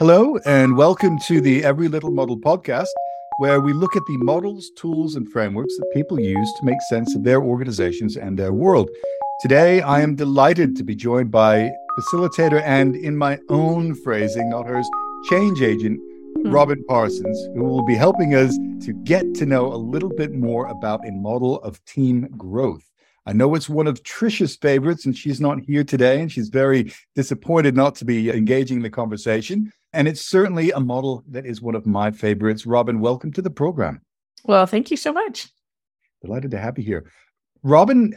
Hello, 0.00 0.36
and 0.44 0.76
welcome 0.76 1.20
to 1.20 1.40
the 1.40 1.62
Every 1.62 1.86
Little 1.86 2.10
Model 2.10 2.36
podcast, 2.36 2.88
where 3.38 3.60
we 3.60 3.72
look 3.72 3.94
at 3.94 4.02
the 4.08 4.16
models, 4.16 4.72
tools, 4.76 5.14
and 5.14 5.30
frameworks 5.30 5.76
that 5.76 5.88
people 5.94 6.18
use 6.18 6.52
to 6.58 6.64
make 6.64 6.82
sense 6.88 7.14
of 7.14 7.22
their 7.22 7.40
organizations 7.40 8.16
and 8.16 8.36
their 8.36 8.52
world. 8.52 8.90
Today, 9.40 9.82
I 9.82 10.00
am 10.00 10.16
delighted 10.16 10.74
to 10.76 10.82
be 10.82 10.96
joined 10.96 11.30
by 11.30 11.70
facilitator 11.96 12.60
and, 12.64 12.96
in 12.96 13.16
my 13.16 13.38
own 13.48 13.94
phrasing, 14.02 14.50
not 14.50 14.66
hers, 14.66 14.90
change 15.30 15.62
agent, 15.62 16.00
hmm. 16.42 16.50
Robin 16.50 16.84
Parsons, 16.88 17.40
who 17.54 17.62
will 17.62 17.86
be 17.86 17.94
helping 17.94 18.34
us 18.34 18.58
to 18.84 18.92
get 19.04 19.32
to 19.36 19.46
know 19.46 19.72
a 19.72 19.76
little 19.76 20.10
bit 20.10 20.32
more 20.34 20.66
about 20.66 21.06
a 21.06 21.12
model 21.12 21.62
of 21.62 21.82
team 21.84 22.26
growth. 22.36 22.82
I 23.26 23.32
know 23.32 23.54
it's 23.54 23.68
one 23.68 23.86
of 23.86 24.02
Trisha's 24.02 24.56
favorites, 24.56 25.06
and 25.06 25.16
she's 25.16 25.40
not 25.40 25.60
here 25.60 25.84
today, 25.84 26.20
and 26.20 26.30
she's 26.30 26.48
very 26.48 26.92
disappointed 27.14 27.76
not 27.76 27.94
to 27.96 28.04
be 28.04 28.28
engaging 28.28 28.78
in 28.78 28.82
the 28.82 28.90
conversation. 28.90 29.72
And 29.94 30.08
it's 30.08 30.20
certainly 30.20 30.72
a 30.72 30.80
model 30.80 31.22
that 31.28 31.46
is 31.46 31.62
one 31.62 31.76
of 31.76 31.86
my 31.86 32.10
favorites. 32.10 32.66
Robin, 32.66 32.98
welcome 32.98 33.32
to 33.32 33.40
the 33.40 33.48
program. 33.48 34.00
Well, 34.44 34.66
thank 34.66 34.90
you 34.90 34.96
so 34.96 35.12
much. 35.12 35.48
Delighted 36.20 36.50
to 36.50 36.58
have 36.58 36.76
you 36.76 36.84
here. 36.84 37.10
Robin 37.62 38.14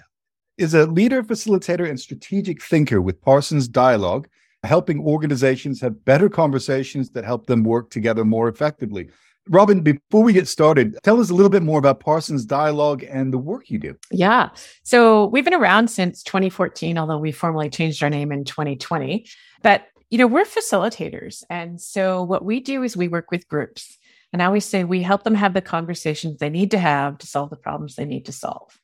is 0.58 0.73
a 0.73 0.88
leader, 0.88 1.21
facilitator, 1.21 1.88
and 1.88 1.99
strategic 1.99 2.63
thinker 2.63 2.99
with 2.99 3.21
Parsons 3.21 3.68
Dialogue, 3.68 4.27
helping 4.63 4.99
organizations 4.99 5.80
have 5.82 6.04
better 6.04 6.30
conversations 6.30 7.12
that 7.12 7.23
help 7.23 7.45
them 7.45 7.63
work 7.63 7.91
together 7.91 8.26
more 8.26 8.49
effectively. 8.49 9.09
Robin, 9.48 9.82
before 9.82 10.23
we 10.23 10.34
get 10.34 10.48
started, 10.48 10.98
tell 11.04 11.21
us 11.21 11.30
a 11.30 11.34
little 11.34 11.49
bit 11.49 11.63
more 11.63 11.77
about 11.77 11.99
Parsons 11.99 12.44
Dialogue 12.44 13.04
and 13.07 13.32
the 13.32 13.38
work 13.38 13.70
you 13.70 13.77
do. 13.77 13.96
Yeah. 14.12 14.49
So 14.84 15.27
we've 15.27 15.46
been 15.46 15.54
around 15.54 15.90
since 15.90 16.23
2014, 16.23 16.98
although 16.98 17.20
we 17.20 17.32
formally 17.32 17.70
changed 17.70 18.02
our 18.02 18.09
name 18.09 18.32
in 18.32 18.44
2020. 18.46 19.27
But 19.62 19.88
you 20.09 20.17
know, 20.17 20.27
we're 20.27 20.45
facilitators. 20.45 21.43
And 21.49 21.81
so 21.81 22.23
what 22.23 22.45
we 22.45 22.59
do 22.59 22.84
is 22.84 22.95
we 22.95 23.07
work 23.07 23.31
with 23.31 23.48
groups. 23.48 23.98
And 24.34 24.41
I 24.41 24.45
always 24.45 24.65
say 24.65 24.84
we 24.84 25.02
help 25.02 25.23
them 25.23 25.35
have 25.35 25.53
the 25.53 25.61
conversations 25.61 26.37
they 26.37 26.49
need 26.49 26.71
to 26.71 26.77
have 26.77 27.18
to 27.20 27.27
solve 27.27 27.49
the 27.49 27.55
problems 27.55 27.95
they 27.95 28.05
need 28.05 28.26
to 28.26 28.32
solve. 28.32 28.77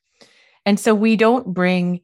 And 0.66 0.80
so 0.80 0.94
we 0.94 1.16
don't 1.16 1.52
bring 1.52 2.00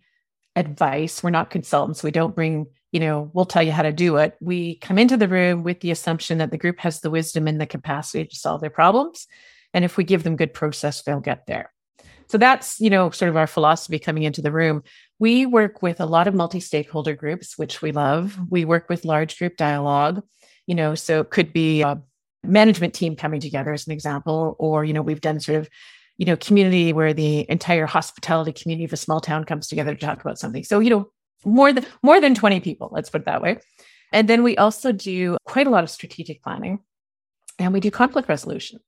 advice. 0.57 1.23
We're 1.23 1.31
not 1.31 1.51
consultants. 1.51 2.03
We 2.03 2.11
don't 2.11 2.35
bring, 2.35 2.67
you 2.93 3.01
know, 3.01 3.31
we'll 3.33 3.47
tell 3.47 3.63
you 3.63 3.73
how 3.73 3.83
to 3.83 3.93
do 3.93 4.17
it. 4.17 4.37
We 4.41 4.77
come 4.77 4.99
into 4.99 5.17
the 5.17 5.29
room 5.29 5.63
with 5.63 5.81
the 5.81 5.91
assumption 5.91 6.39
that 6.39 6.51
the 6.51 6.59
group 6.59 6.79
has 6.81 7.01
the 7.01 7.11
wisdom 7.11 7.49
and 7.49 7.61
the 7.61 7.67
capacity 7.67 8.27
to 8.27 8.37
solve 8.37 8.61
their 8.61 8.71
problems. 8.71 9.27
And 9.73 9.85
if 9.85 9.97
we 9.97 10.05
give 10.05 10.23
them 10.23 10.37
good 10.37 10.53
process, 10.53 11.03
they'll 11.03 11.21
get 11.21 11.47
there. 11.47 11.73
So 12.29 12.39
that's, 12.39 12.81
you 12.81 12.91
know, 12.91 13.11
sort 13.11 13.29
of 13.29 13.37
our 13.37 13.47
philosophy 13.47 13.99
coming 13.99 14.23
into 14.23 14.43
the 14.43 14.53
room. 14.53 14.83
We 15.21 15.47
work 15.47 15.83
with 15.83 16.01
a 16.01 16.07
lot 16.07 16.27
of 16.27 16.35
multi 16.35 16.59
stakeholder 16.59 17.15
groups, 17.15 17.57
which 17.57 17.83
we 17.83 17.93
love. 17.93 18.39
We 18.49 18.65
work 18.65 18.89
with 18.89 19.05
large 19.05 19.39
group 19.39 19.57
dialogue, 19.57 20.23
you 20.67 20.75
know, 20.75 20.97
so 20.97 21.21
it 21.21 21.31
could 21.31 21.53
be 21.53 21.83
a 21.83 22.03
management 22.43 22.95
team 22.95 23.15
coming 23.15 23.41
together 23.41 23.73
as 23.73 23.87
an 23.87 23.93
example, 23.93 24.57
or, 24.59 24.85
you 24.85 24.93
know, 24.93 25.03
we've 25.03 25.21
done 25.21 25.39
sort 25.39 25.59
of, 25.59 25.69
you 26.17 26.27
know, 26.27 26.37
community 26.37 26.93
where 26.93 27.13
the 27.13 27.49
entire 27.51 27.87
hospitality 27.87 28.53
community 28.53 28.87
of 28.87 28.93
a 28.93 28.97
small 28.97 29.21
town 29.21 29.45
comes 29.45 29.69
together 29.69 29.95
to 29.95 30.01
talk 30.01 30.21
about 30.23 30.39
something. 30.39 30.65
So, 30.65 30.81
you 30.81 30.91
know, 30.91 31.11
more 31.45 31.73
than 31.73 31.87
more 32.03 32.21
than 32.21 32.35
20 32.35 32.61
people, 32.61 32.89
let's 32.91 33.11
put 33.11 33.21
it 33.21 33.27
that 33.27 33.43
way. 33.43 33.59
And 34.13 34.29
then 34.29 34.43
we 34.43 34.57
also 34.57 34.91
do 34.91 35.37
quite 35.45 35.67
a 35.67 35.71
lot 35.71 35.85
of 35.85 35.91
strategic 35.91 36.43
planning 36.43 36.81
and 37.59 37.73
we 37.73 37.81
do 37.81 37.91
conflict 37.91 38.29
resolution. 38.29 38.81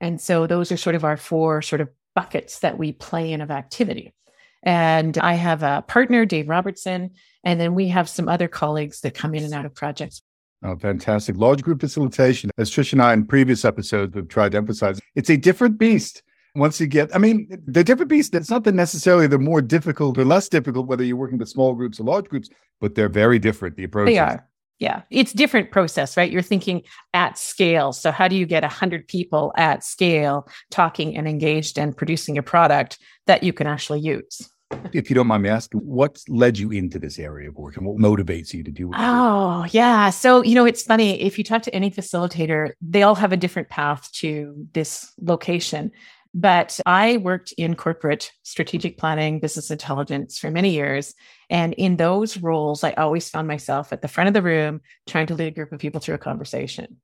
And 0.00 0.20
so 0.20 0.46
those 0.46 0.72
are 0.72 0.76
sort 0.76 0.96
of 0.96 1.04
our 1.04 1.16
four 1.16 1.62
sort 1.62 1.80
of 1.80 1.88
buckets 2.14 2.60
that 2.60 2.78
we 2.78 2.92
play 2.92 3.32
in 3.32 3.40
of 3.40 3.50
activity. 3.50 4.14
And 4.62 5.18
I 5.18 5.34
have 5.34 5.62
a 5.62 5.84
partner, 5.86 6.24
Dave 6.24 6.48
Robertson, 6.48 7.10
and 7.44 7.60
then 7.60 7.74
we 7.74 7.88
have 7.88 8.08
some 8.08 8.28
other 8.28 8.48
colleagues 8.48 9.00
that 9.00 9.14
come 9.14 9.34
in 9.34 9.44
and 9.44 9.52
out 9.52 9.66
of 9.66 9.74
projects. 9.74 10.22
Oh, 10.64 10.76
fantastic. 10.76 11.36
Large 11.36 11.62
group 11.62 11.80
facilitation, 11.80 12.50
as 12.56 12.70
Trish 12.70 12.92
and 12.92 13.02
I 13.02 13.12
in 13.12 13.26
previous 13.26 13.64
episodes 13.64 14.14
have 14.14 14.28
tried 14.28 14.52
to 14.52 14.58
emphasize, 14.58 15.00
it's 15.16 15.30
a 15.30 15.36
different 15.36 15.78
beast. 15.78 16.22
Once 16.54 16.80
you 16.80 16.86
get, 16.86 17.14
I 17.14 17.18
mean, 17.18 17.48
the 17.66 17.82
different 17.82 18.10
beast, 18.10 18.34
it's 18.34 18.50
not 18.50 18.62
that 18.64 18.74
necessarily 18.74 19.26
the 19.26 19.38
more 19.38 19.62
difficult 19.62 20.18
or 20.18 20.24
less 20.24 20.48
difficult, 20.48 20.86
whether 20.86 21.02
you're 21.02 21.16
working 21.16 21.38
with 21.38 21.48
small 21.48 21.74
groups 21.74 21.98
or 21.98 22.04
large 22.04 22.28
groups, 22.28 22.48
but 22.80 22.94
they're 22.94 23.08
very 23.08 23.38
different. 23.38 23.76
The 23.76 23.84
approach. 23.84 24.06
They 24.06 24.18
are 24.18 24.46
yeah 24.82 25.02
it's 25.10 25.32
different 25.32 25.70
process 25.70 26.16
right 26.16 26.32
you're 26.32 26.42
thinking 26.42 26.82
at 27.14 27.38
scale 27.38 27.92
so 27.92 28.10
how 28.10 28.26
do 28.26 28.34
you 28.34 28.44
get 28.44 28.62
100 28.64 29.06
people 29.06 29.52
at 29.56 29.84
scale 29.84 30.48
talking 30.70 31.16
and 31.16 31.28
engaged 31.28 31.78
and 31.78 31.96
producing 31.96 32.36
a 32.36 32.42
product 32.42 32.98
that 33.26 33.44
you 33.44 33.52
can 33.52 33.66
actually 33.66 34.00
use 34.00 34.50
if 34.92 35.10
you 35.10 35.14
don't 35.14 35.26
mind 35.26 35.42
me 35.42 35.48
asking 35.48 35.80
what 35.80 36.22
led 36.28 36.58
you 36.58 36.70
into 36.70 36.98
this 36.98 37.18
area 37.18 37.48
of 37.48 37.56
work 37.56 37.76
and 37.76 37.86
what 37.86 37.96
motivates 37.96 38.52
you 38.52 38.62
to 38.62 38.70
do 38.70 38.88
it 38.90 38.96
oh 38.98 39.66
yeah 39.70 40.10
so 40.10 40.42
you 40.42 40.54
know 40.54 40.64
it's 40.64 40.82
funny 40.82 41.20
if 41.20 41.38
you 41.38 41.44
talk 41.44 41.62
to 41.62 41.74
any 41.74 41.90
facilitator 41.90 42.72
they 42.80 43.02
all 43.02 43.14
have 43.14 43.32
a 43.32 43.36
different 43.36 43.68
path 43.68 44.10
to 44.12 44.66
this 44.72 45.12
location 45.20 45.90
but 46.34 46.80
I 46.86 47.18
worked 47.18 47.52
in 47.58 47.74
corporate 47.74 48.32
strategic 48.42 48.96
planning, 48.96 49.38
business 49.38 49.70
intelligence 49.70 50.38
for 50.38 50.50
many 50.50 50.70
years. 50.70 51.14
And 51.50 51.74
in 51.74 51.96
those 51.96 52.38
roles, 52.38 52.82
I 52.82 52.92
always 52.92 53.28
found 53.28 53.48
myself 53.48 53.92
at 53.92 54.00
the 54.00 54.08
front 54.08 54.28
of 54.28 54.34
the 54.34 54.40
room 54.40 54.80
trying 55.06 55.26
to 55.26 55.34
lead 55.34 55.48
a 55.48 55.50
group 55.50 55.72
of 55.72 55.80
people 55.80 56.00
through 56.00 56.14
a 56.14 56.18
conversation. 56.18 56.96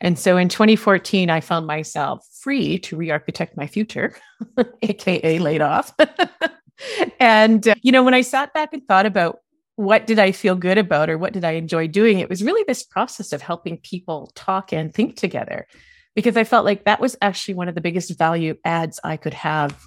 And 0.00 0.18
so 0.18 0.36
in 0.36 0.48
2014, 0.48 1.30
I 1.30 1.40
found 1.40 1.66
myself 1.66 2.26
free 2.40 2.78
to 2.80 2.96
re 2.96 3.10
architect 3.10 3.56
my 3.56 3.66
future, 3.66 4.14
AKA 4.82 5.38
laid 5.38 5.62
off. 5.62 5.94
and, 7.20 7.66
uh, 7.68 7.74
you 7.82 7.92
know, 7.92 8.02
when 8.02 8.14
I 8.14 8.20
sat 8.20 8.52
back 8.54 8.72
and 8.72 8.86
thought 8.86 9.06
about 9.06 9.38
what 9.76 10.06
did 10.06 10.18
I 10.18 10.32
feel 10.32 10.56
good 10.56 10.78
about 10.78 11.10
or 11.10 11.18
what 11.18 11.32
did 11.32 11.44
I 11.44 11.52
enjoy 11.52 11.86
doing, 11.88 12.18
it 12.18 12.28
was 12.28 12.42
really 12.42 12.64
this 12.66 12.82
process 12.82 13.32
of 13.32 13.42
helping 13.42 13.78
people 13.78 14.32
talk 14.34 14.72
and 14.72 14.92
think 14.92 15.16
together 15.16 15.66
because 16.14 16.36
I 16.36 16.44
felt 16.44 16.64
like 16.64 16.84
that 16.84 16.98
was 16.98 17.14
actually 17.20 17.54
one 17.54 17.68
of 17.68 17.74
the 17.74 17.80
biggest 17.80 18.16
value 18.18 18.56
adds 18.64 18.98
I 19.04 19.18
could 19.18 19.34
have 19.34 19.86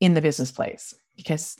in 0.00 0.14
the 0.14 0.22
business 0.22 0.52
place. 0.52 0.94
Because 1.16 1.56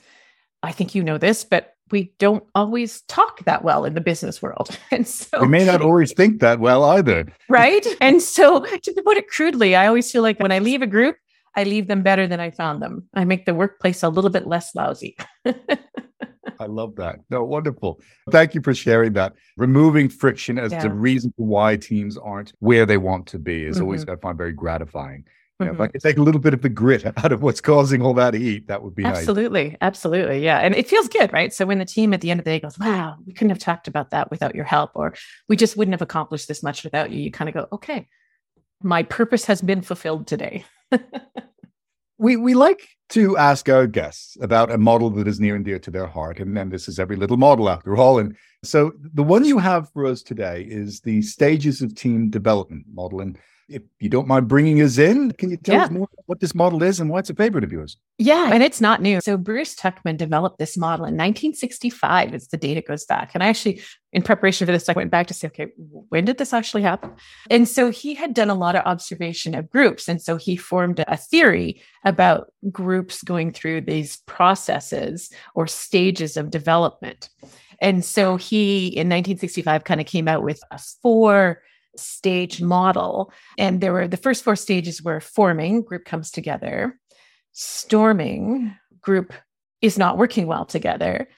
I 0.62 0.70
think 0.70 0.94
you 0.94 1.02
know 1.02 1.18
this, 1.18 1.42
but 1.44 1.74
we 1.90 2.12
don't 2.18 2.44
always 2.54 3.02
talk 3.02 3.44
that 3.44 3.64
well 3.64 3.84
in 3.84 3.94
the 3.94 4.00
business 4.00 4.40
world. 4.40 4.78
And 4.90 5.06
so 5.06 5.40
we 5.42 5.48
may 5.48 5.64
not 5.64 5.82
always 5.82 6.12
think 6.12 6.40
that 6.40 6.60
well 6.60 6.84
either. 6.84 7.26
Right. 7.48 7.86
And 8.00 8.22
so 8.22 8.60
to 8.64 9.02
put 9.04 9.16
it 9.16 9.28
crudely, 9.28 9.74
I 9.74 9.86
always 9.86 10.10
feel 10.10 10.22
like 10.22 10.40
when 10.40 10.52
I 10.52 10.60
leave 10.60 10.80
a 10.80 10.86
group, 10.86 11.16
I 11.56 11.64
leave 11.64 11.88
them 11.88 12.02
better 12.02 12.26
than 12.26 12.40
I 12.40 12.50
found 12.50 12.82
them. 12.82 13.08
I 13.14 13.24
make 13.24 13.46
the 13.46 13.54
workplace 13.54 14.02
a 14.02 14.08
little 14.08 14.30
bit 14.30 14.46
less 14.46 14.74
lousy. 14.74 15.16
I 16.60 16.66
love 16.66 16.96
that. 16.96 17.20
No, 17.30 17.44
wonderful. 17.44 18.00
Thank 18.30 18.54
you 18.54 18.60
for 18.62 18.74
sharing 18.74 19.12
that. 19.14 19.34
Removing 19.56 20.08
friction 20.08 20.58
as 20.58 20.72
yeah. 20.72 20.82
the 20.82 20.90
reason 20.90 21.32
why 21.36 21.76
teams 21.76 22.16
aren't 22.16 22.52
where 22.58 22.86
they 22.86 22.96
want 22.96 23.26
to 23.28 23.38
be 23.38 23.64
is 23.64 23.76
mm-hmm. 23.76 23.84
always 23.84 24.04
I 24.08 24.16
find 24.16 24.36
very 24.36 24.52
gratifying. 24.52 25.24
Mm-hmm. 25.60 25.74
if 25.74 25.80
I 25.80 25.84
mm-hmm. 25.84 25.92
could 25.92 26.02
take 26.02 26.18
a 26.18 26.22
little 26.22 26.40
bit 26.40 26.54
of 26.54 26.62
the 26.62 26.68
grit 26.68 27.04
out 27.16 27.32
of 27.32 27.42
what's 27.42 27.60
causing 27.60 28.00
all 28.00 28.14
that 28.14 28.34
heat, 28.34 28.68
that 28.68 28.82
would 28.82 28.94
be 28.94 29.04
absolutely, 29.04 29.70
nice. 29.70 29.78
absolutely, 29.80 30.44
yeah. 30.44 30.58
And 30.58 30.74
it 30.74 30.88
feels 30.88 31.08
good, 31.08 31.32
right? 31.32 31.52
So 31.52 31.66
when 31.66 31.78
the 31.78 31.84
team 31.84 32.14
at 32.14 32.20
the 32.20 32.30
end 32.30 32.38
of 32.38 32.44
the 32.44 32.50
day 32.50 32.60
goes, 32.60 32.78
"Wow, 32.78 33.16
we 33.26 33.32
couldn't 33.32 33.50
have 33.50 33.58
talked 33.58 33.88
about 33.88 34.10
that 34.10 34.30
without 34.30 34.54
your 34.54 34.64
help," 34.64 34.92
or 34.94 35.14
"We 35.48 35.56
just 35.56 35.76
wouldn't 35.76 35.94
have 35.94 36.02
accomplished 36.02 36.46
this 36.46 36.62
much 36.62 36.84
without 36.84 37.10
you," 37.10 37.20
you 37.20 37.32
kind 37.32 37.48
of 37.48 37.54
go, 37.54 37.66
"Okay, 37.72 38.06
my 38.82 39.02
purpose 39.02 39.46
has 39.46 39.60
been 39.60 39.82
fulfilled 39.82 40.28
today." 40.28 40.64
we 42.18 42.36
we 42.36 42.54
like 42.54 42.88
to 43.10 43.36
ask 43.36 43.68
our 43.68 43.86
guests 43.86 44.36
about 44.40 44.70
a 44.70 44.78
model 44.78 45.10
that 45.10 45.26
is 45.26 45.40
near 45.40 45.56
and 45.56 45.64
dear 45.64 45.78
to 45.78 45.90
their 45.90 46.06
heart. 46.06 46.40
And 46.40 46.56
then 46.56 46.68
this 46.68 46.88
is 46.88 46.98
every 46.98 47.16
little 47.16 47.38
model 47.38 47.68
after 47.70 47.96
all. 47.96 48.18
And 48.18 48.36
so 48.62 48.92
the 49.14 49.22
one 49.22 49.44
you 49.44 49.58
have 49.58 49.90
for 49.92 50.04
us 50.04 50.22
today 50.22 50.66
is 50.68 51.00
the 51.00 51.22
stages 51.22 51.80
of 51.80 51.94
team 51.94 52.28
development 52.28 52.84
model. 52.92 53.20
And 53.20 53.38
if 53.68 53.82
you 54.00 54.08
don't 54.08 54.26
mind 54.26 54.48
bringing 54.48 54.80
us 54.82 54.98
in, 54.98 55.32
can 55.32 55.50
you 55.50 55.56
tell 55.56 55.76
yeah. 55.76 55.84
us 55.84 55.90
more 55.90 56.08
what 56.26 56.40
this 56.40 56.54
model 56.54 56.82
is 56.82 57.00
and 57.00 57.10
why 57.10 57.18
it's 57.18 57.30
a 57.30 57.34
favorite 57.34 57.64
of 57.64 57.72
yours? 57.72 57.96
Yeah, 58.16 58.50
and 58.52 58.62
it's 58.62 58.80
not 58.80 59.02
new. 59.02 59.20
So 59.20 59.36
Bruce 59.36 59.74
Tuckman 59.74 60.16
developed 60.16 60.58
this 60.58 60.76
model 60.76 61.04
in 61.04 61.14
1965. 61.14 62.34
It's 62.34 62.46
the 62.48 62.56
date 62.56 62.78
it 62.78 62.86
goes 62.86 63.04
back. 63.04 63.30
And 63.34 63.42
I 63.42 63.48
actually, 63.48 63.82
in 64.12 64.22
preparation 64.22 64.66
for 64.66 64.72
this, 64.72 64.88
I 64.88 64.94
went 64.94 65.10
back 65.10 65.26
to 65.26 65.34
say, 65.34 65.48
okay, 65.48 65.66
when 66.08 66.24
did 66.24 66.38
this 66.38 66.54
actually 66.54 66.82
happen? 66.82 67.12
And 67.50 67.68
so 67.68 67.90
he 67.90 68.14
had 68.14 68.32
done 68.32 68.48
a 68.48 68.54
lot 68.54 68.74
of 68.74 68.84
observation 68.86 69.54
of 69.54 69.68
groups. 69.68 70.08
And 70.08 70.20
so 70.20 70.36
he 70.36 70.56
formed 70.56 71.04
a 71.06 71.16
theory 71.16 71.82
about 72.04 72.52
groups 72.70 73.22
going 73.22 73.52
through 73.52 73.82
these 73.82 74.18
processes 74.26 75.30
or 75.54 75.66
stages 75.66 76.36
of 76.38 76.50
development. 76.50 77.28
And 77.80 78.04
so 78.04 78.36
he, 78.36 78.86
in 78.86 79.08
1965, 79.08 79.84
kind 79.84 80.00
of 80.00 80.06
came 80.06 80.26
out 80.26 80.42
with 80.42 80.60
a 80.70 80.80
four 81.02 81.62
stage 81.96 82.62
model. 82.62 83.30
And 83.58 83.80
there 83.80 83.92
were 83.92 84.08
the 84.08 84.16
first 84.16 84.42
four 84.42 84.56
stages 84.56 85.02
were 85.02 85.20
forming, 85.20 85.82
group 85.82 86.04
comes 86.06 86.30
together, 86.30 86.98
storming, 87.52 88.74
group 89.00 89.32
is 89.82 89.98
not 89.98 90.16
working 90.16 90.46
well 90.46 90.64
together, 90.64 91.28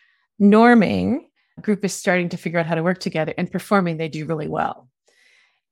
norming, 0.41 1.21
group 1.61 1.85
is 1.85 1.93
starting 1.93 2.29
to 2.31 2.37
figure 2.37 2.59
out 2.59 2.67
how 2.67 2.75
to 2.75 2.83
work 2.83 2.99
together, 2.99 3.35
and 3.37 3.51
performing, 3.51 3.97
they 3.97 4.09
do 4.09 4.27
really 4.27 4.49
well. 4.49 4.89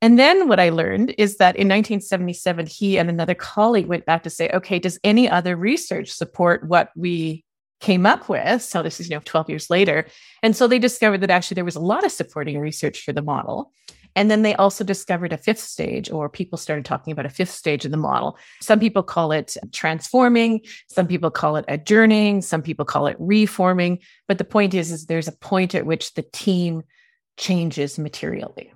And 0.01 0.19
then 0.19 0.47
what 0.47 0.61
I 0.61 0.69
learned 0.69 1.15
is 1.19 1.39
that 1.39 1.57
in 1.57 1.67
1977, 1.69 2.67
he 2.67 2.99
and 2.99 3.11
another 3.11 3.35
colleague 3.35 3.87
went 3.87 4.07
back 4.07 4.23
to 4.23 4.31
say, 4.31 4.49
okay, 4.51 4.79
does 4.79 4.99
any 5.03 5.29
other 5.29 5.57
research 5.57 6.11
support 6.11 6.69
what 6.69 6.91
we 6.95 7.45
came 7.81 8.07
up 8.07 8.29
with? 8.29 8.63
So 8.63 8.83
this 8.83 9.01
is, 9.01 9.09
you 9.09 9.17
know, 9.17 9.23
12 9.25 9.51
years 9.51 9.71
later. 9.71 10.07
And 10.43 10.55
so 10.55 10.69
they 10.69 10.79
discovered 10.79 11.21
that 11.23 11.31
actually 11.31 11.57
there 11.57 11.65
was 11.65 11.77
a 11.77 11.81
lot 11.81 12.05
of 12.05 12.13
supporting 12.13 12.59
research 12.61 13.03
for 13.03 13.13
the 13.13 13.23
model. 13.23 13.73
And 14.17 14.31
then 14.31 14.43
they 14.43 14.55
also 14.55 14.85
discovered 14.85 15.33
a 15.33 15.39
fifth 15.39 15.61
stage, 15.61 16.11
or 16.11 16.29
people 16.29 16.59
started 16.59 16.85
talking 16.85 17.13
about 17.13 17.27
a 17.27 17.31
fifth 17.31 17.51
stage 17.51 17.85
of 17.85 17.91
the 17.91 17.97
model. 17.97 18.37
Some 18.61 18.81
people 18.81 19.03
call 19.03 19.33
it 19.33 19.57
transforming, 19.73 20.63
some 20.89 21.07
people 21.07 21.31
call 21.31 21.57
it 21.57 21.65
adjourning, 21.69 22.43
some 22.43 22.63
people 22.63 22.85
call 22.85 23.07
it 23.07 23.17
reforming. 23.19 24.01
But 24.27 24.39
the 24.39 24.45
point 24.45 24.75
is, 24.75 24.91
is 24.91 25.07
there's 25.07 25.29
a 25.29 25.33
point 25.33 25.75
at 25.75 25.87
which 25.87 26.15
the 26.15 26.23
team 26.23 26.83
changes 27.37 27.99
materially. 27.99 28.73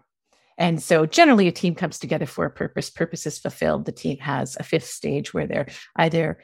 And 0.59 0.83
so 0.83 1.07
generally 1.07 1.49
a 1.49 1.53
team 1.53 1.75
comes 1.75 1.99
together 1.99 2.27
for 2.27 2.45
a 2.45 2.51
purpose, 2.51 2.91
purpose 2.91 3.27
is 3.27 3.39
fulfilled. 3.39 3.85
The 3.85 3.93
team 3.93 4.19
has 4.19 4.57
a 4.61 4.63
fifth 4.63 4.87
stage 4.87 5.35
where 5.35 5.47
they're 5.47 5.69
either 5.97 6.39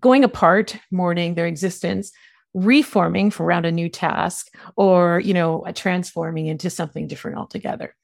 going 0.00 0.24
apart, 0.24 0.76
mourning 0.90 1.34
their 1.34 1.46
existence, 1.46 2.10
reforming 2.54 3.30
for 3.30 3.44
around 3.44 3.66
a 3.66 3.72
new 3.72 3.88
task, 3.88 4.48
or, 4.76 5.20
you 5.20 5.34
know, 5.34 5.64
transforming 5.74 6.46
into 6.46 6.70
something 6.70 7.06
different 7.06 7.36
altogether. 7.36 7.94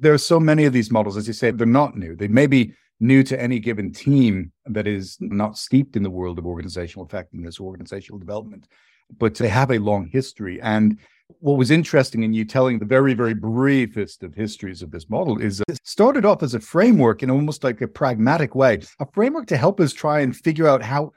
There 0.00 0.12
are 0.12 0.18
so 0.18 0.38
many 0.38 0.64
of 0.64 0.72
these 0.72 0.90
models, 0.90 1.16
as 1.16 1.26
you 1.26 1.32
say, 1.32 1.50
they're 1.50 1.66
not 1.66 1.96
new. 1.96 2.14
They 2.16 2.28
may 2.28 2.46
be 2.46 2.74
new 3.00 3.22
to 3.24 3.40
any 3.40 3.58
given 3.58 3.92
team 3.92 4.52
that 4.66 4.86
is 4.86 5.16
not 5.20 5.58
steeped 5.58 5.96
in 5.96 6.02
the 6.02 6.10
world 6.10 6.38
of 6.38 6.46
organizational 6.46 7.06
effectiveness, 7.06 7.60
organizational 7.60 8.18
development, 8.18 8.68
but 9.18 9.34
they 9.34 9.48
have 9.48 9.70
a 9.70 9.78
long 9.78 10.06
history. 10.06 10.60
And 10.62 10.98
what 11.40 11.56
was 11.56 11.70
interesting 11.70 12.22
in 12.22 12.32
you 12.32 12.44
telling 12.44 12.78
the 12.78 12.84
very, 12.84 13.14
very 13.14 13.34
briefest 13.34 14.22
of 14.22 14.34
histories 14.34 14.82
of 14.82 14.90
this 14.90 15.08
model 15.10 15.40
is 15.40 15.60
it 15.68 15.78
started 15.82 16.24
off 16.24 16.42
as 16.42 16.54
a 16.54 16.60
framework 16.60 17.22
in 17.22 17.30
almost 17.30 17.64
like 17.64 17.80
a 17.80 17.88
pragmatic 17.88 18.54
way, 18.54 18.80
a 19.00 19.06
framework 19.12 19.46
to 19.46 19.56
help 19.56 19.80
us 19.80 19.92
try 19.92 20.20
and 20.20 20.36
figure 20.36 20.68
out 20.68 20.82
how. 20.82 21.12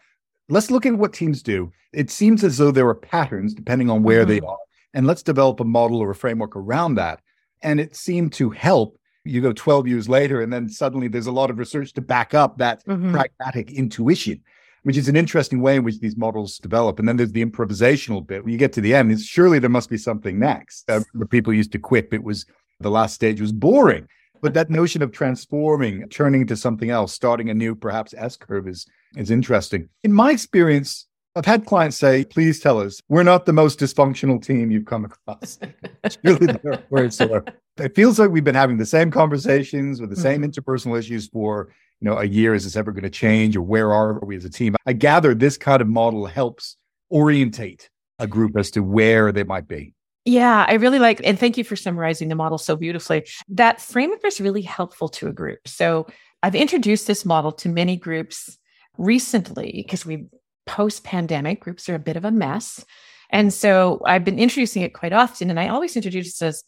Let's 0.50 0.72
look 0.72 0.86
at 0.86 0.94
what 0.94 1.14
teams 1.14 1.42
do. 1.42 1.72
It 1.94 2.10
seems 2.10 2.44
as 2.44 2.58
though 2.58 2.72
there 2.72 2.88
are 2.88 2.96
patterns 2.96 3.54
depending 3.54 3.90
on 3.90 4.04
where 4.04 4.22
mm-hmm. 4.22 4.30
they 4.30 4.40
are. 4.40 4.58
And 4.94 5.06
let's 5.06 5.24
develop 5.24 5.60
a 5.60 5.66
model 5.66 6.00
or 6.00 6.12
a 6.12 6.16
framework 6.16 6.56
around 6.56 6.96
that. 6.96 7.22
And 7.62 7.80
it 7.80 7.96
seemed 7.96 8.34
to 8.34 8.50
help. 8.50 8.98
You 9.24 9.42
go 9.42 9.52
12 9.52 9.88
years 9.88 10.08
later, 10.08 10.42
and 10.42 10.54
then 10.54 10.70
suddenly 10.70 11.10
there's 11.10 11.28
a 11.28 11.34
lot 11.34 11.50
of 11.50 11.58
research 11.58 11.92
to 11.94 12.02
back 12.02 12.34
up 12.34 12.60
that 12.60 12.86
mm-hmm. 12.86 13.12
pragmatic 13.12 13.72
intuition 13.72 14.42
which 14.88 14.96
is 14.96 15.10
an 15.10 15.18
interesting 15.18 15.60
way 15.60 15.76
in 15.76 15.84
which 15.84 16.00
these 16.00 16.16
models 16.16 16.60
develop. 16.60 16.98
And 16.98 17.10
then 17.10 17.18
there's 17.18 17.34
the 17.34 17.46
improvisational 17.46 18.26
bit. 18.26 18.46
When 18.46 18.54
you 18.54 18.58
get 18.58 18.72
to 18.72 18.80
the 18.80 18.96
end, 18.96 19.20
surely 19.20 19.60
there 19.60 19.70
must 19.70 19.90
be 19.90 19.98
something 19.98 20.40
next. 20.40 20.90
Uh, 20.90 21.02
people 21.30 21.52
used 21.52 21.74
to 21.74 21.78
quip. 21.78 22.14
It 22.14 22.24
was 22.24 22.46
the 22.80 22.90
last 22.90 23.14
stage 23.14 23.42
was 23.42 23.52
boring. 23.52 24.08
But 24.42 24.54
that 24.54 24.70
notion 24.70 25.02
of 25.02 25.12
transforming, 25.12 26.08
turning 26.10 26.42
into 26.42 26.56
something 26.56 26.90
else, 26.90 27.14
starting 27.14 27.50
a 27.50 27.54
new 27.54 27.76
perhaps 27.76 28.14
S 28.18 28.38
curve 28.38 28.68
is 28.68 28.86
is 29.16 29.32
interesting. 29.32 29.90
In 30.04 30.14
my 30.14 30.32
experience, 30.32 31.08
I've 31.36 31.46
had 31.46 31.66
clients 31.66 31.98
say, 31.98 32.26
please 32.26 32.60
tell 32.60 32.80
us, 32.80 33.00
we're 33.10 33.24
not 33.24 33.46
the 33.46 33.54
most 33.54 33.80
dysfunctional 33.80 34.42
team 34.42 34.72
you've 34.72 34.86
come 34.86 35.06
across. 35.06 35.60
really 36.24 36.56
words 36.90 37.22
It 37.22 37.96
feels 37.96 38.18
like 38.20 38.32
we've 38.32 38.44
been 38.44 38.56
having 38.56 38.78
the 38.78 38.86
same 38.86 39.12
conversations 39.12 40.02
with 40.02 40.10
the 40.10 40.16
same 40.16 40.42
mm-hmm. 40.42 40.50
interpersonal 40.50 40.98
issues 40.98 41.28
for 41.28 41.70
you 42.00 42.10
know, 42.10 42.18
a 42.18 42.26
year, 42.26 42.54
is 42.54 42.64
this 42.64 42.76
ever 42.76 42.92
going 42.92 43.04
to 43.04 43.10
change 43.10 43.56
or 43.56 43.62
where 43.62 43.92
are 43.92 44.20
we 44.24 44.36
as 44.36 44.46
a 44.46 44.50
team? 44.50 44.76
I 44.86 44.94
gather 44.94 45.34
this 45.34 45.58
kind 45.58 45.82
of 45.82 45.88
model 45.88 46.26
helps 46.26 46.78
orientate 47.12 47.90
a 48.20 48.28
group 48.28 48.58
as 48.58 48.72
to 48.72 48.82
where 48.82 49.32
they 49.32 49.44
might 49.44 49.68
be. 49.68 49.94
Yeah, 50.28 50.66
I 50.68 50.74
really 50.74 51.00
like, 51.00 51.22
and 51.24 51.40
thank 51.40 51.58
you 51.58 51.64
for 51.64 51.78
summarizing 51.78 52.28
the 52.28 52.36
model 52.36 52.58
so 52.58 52.76
beautifully. 52.76 53.26
That 53.48 53.80
framework 53.80 54.26
is 54.26 54.42
really 54.42 54.62
helpful 54.62 55.08
to 55.08 55.28
a 55.28 55.32
group. 55.32 55.66
So 55.66 56.06
I've 56.44 56.54
introduced 56.54 57.08
this 57.08 57.24
model 57.24 57.54
to 57.54 57.70
many 57.70 57.96
groups 57.96 58.58
recently 58.98 59.72
because 59.86 60.06
we 60.06 60.26
post 60.66 61.06
pandemic 61.06 61.62
groups 61.62 61.88
are 61.88 61.96
a 61.96 62.00
bit 62.00 62.18
of 62.18 62.26
a 62.26 62.32
mess. 62.32 62.84
And 63.30 63.54
so 63.54 64.02
I've 64.06 64.26
been 64.26 64.38
introducing 64.38 64.82
it 64.82 64.94
quite 64.94 65.14
often. 65.14 65.50
And 65.50 65.62
I 65.62 65.70
always 65.70 65.96
introduce 65.96 66.42
it 66.42 66.46
as 66.46 66.66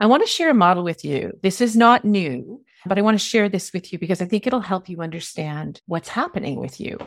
I 0.00 0.06
want 0.06 0.22
to 0.22 0.26
share 0.26 0.48
a 0.48 0.54
model 0.54 0.82
with 0.82 1.04
you. 1.04 1.32
This 1.42 1.60
is 1.60 1.76
not 1.76 2.06
new. 2.06 2.64
But 2.86 2.98
I 2.98 3.02
want 3.02 3.20
to 3.20 3.24
share 3.24 3.50
this 3.50 3.74
with 3.74 3.92
you 3.92 3.98
because 3.98 4.22
I 4.22 4.24
think 4.24 4.46
it'll 4.46 4.60
help 4.60 4.88
you 4.88 5.02
understand 5.02 5.82
what's 5.84 6.08
happening 6.08 6.58
with 6.58 6.80
you. 6.80 6.98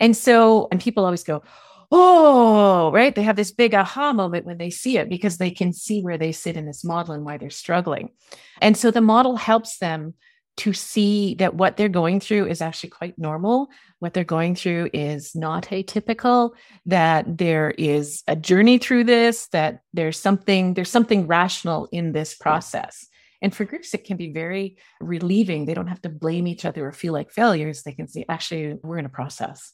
And 0.00 0.16
so, 0.16 0.66
and 0.72 0.80
people 0.80 1.04
always 1.04 1.22
go, 1.22 1.44
oh, 1.92 2.90
right? 2.92 3.14
They 3.14 3.22
have 3.22 3.36
this 3.36 3.52
big 3.52 3.74
aha 3.74 4.12
moment 4.12 4.46
when 4.46 4.58
they 4.58 4.70
see 4.70 4.96
it 4.96 5.10
because 5.10 5.36
they 5.36 5.50
can 5.50 5.72
see 5.72 6.00
where 6.00 6.18
they 6.18 6.32
sit 6.32 6.56
in 6.56 6.66
this 6.66 6.82
model 6.82 7.14
and 7.14 7.24
why 7.24 7.36
they're 7.36 7.50
struggling. 7.50 8.10
And 8.60 8.76
so 8.76 8.90
the 8.90 9.02
model 9.02 9.36
helps 9.36 9.78
them 9.78 10.14
to 10.54 10.72
see 10.72 11.34
that 11.36 11.54
what 11.54 11.76
they're 11.76 11.88
going 11.88 12.20
through 12.20 12.46
is 12.46 12.60
actually 12.60 12.90
quite 12.90 13.18
normal. 13.18 13.68
What 14.00 14.14
they're 14.14 14.24
going 14.24 14.54
through 14.54 14.90
is 14.92 15.34
not 15.34 15.64
atypical, 15.68 16.52
that 16.86 17.38
there 17.38 17.70
is 17.70 18.22
a 18.26 18.36
journey 18.36 18.78
through 18.78 19.04
this, 19.04 19.48
that 19.48 19.80
there's 19.92 20.18
something, 20.18 20.74
there's 20.74 20.90
something 20.90 21.26
rational 21.26 21.88
in 21.92 22.12
this 22.12 22.34
process. 22.34 23.06
And 23.40 23.54
for 23.54 23.64
groups, 23.64 23.92
it 23.92 24.04
can 24.04 24.16
be 24.16 24.32
very 24.32 24.76
relieving. 25.00 25.64
They 25.64 25.74
don't 25.74 25.88
have 25.88 26.02
to 26.02 26.08
blame 26.08 26.46
each 26.46 26.64
other 26.64 26.86
or 26.86 26.92
feel 26.92 27.12
like 27.12 27.30
failures. 27.30 27.82
They 27.82 27.92
can 27.92 28.06
see, 28.06 28.24
actually, 28.28 28.78
we're 28.82 28.98
in 28.98 29.06
a 29.06 29.10
process. 29.10 29.72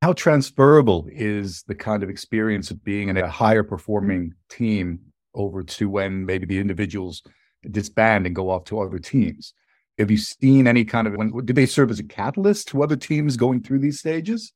How 0.00 0.12
transferable 0.12 1.08
is 1.10 1.64
the 1.64 1.74
kind 1.74 2.02
of 2.02 2.08
experience 2.08 2.70
of 2.70 2.84
being 2.84 3.08
in 3.08 3.16
a 3.16 3.28
higher 3.28 3.64
performing 3.64 4.34
team 4.48 5.00
over 5.34 5.64
to 5.64 5.88
when 5.90 6.24
maybe 6.24 6.46
the 6.46 6.58
individuals 6.58 7.22
disband 7.68 8.24
and 8.24 8.34
go 8.34 8.48
off 8.48 8.64
to 8.64 8.80
other 8.80 9.00
teams? 9.00 9.54
Have 9.98 10.10
you 10.10 10.16
seen 10.16 10.68
any 10.68 10.84
kind 10.84 11.08
of, 11.08 11.14
when, 11.14 11.32
do 11.44 11.52
they 11.52 11.66
serve 11.66 11.90
as 11.90 11.98
a 11.98 12.04
catalyst 12.04 12.68
to 12.68 12.82
other 12.84 12.94
teams 12.94 13.36
going 13.36 13.60
through 13.60 13.80
these 13.80 13.98
stages? 13.98 14.52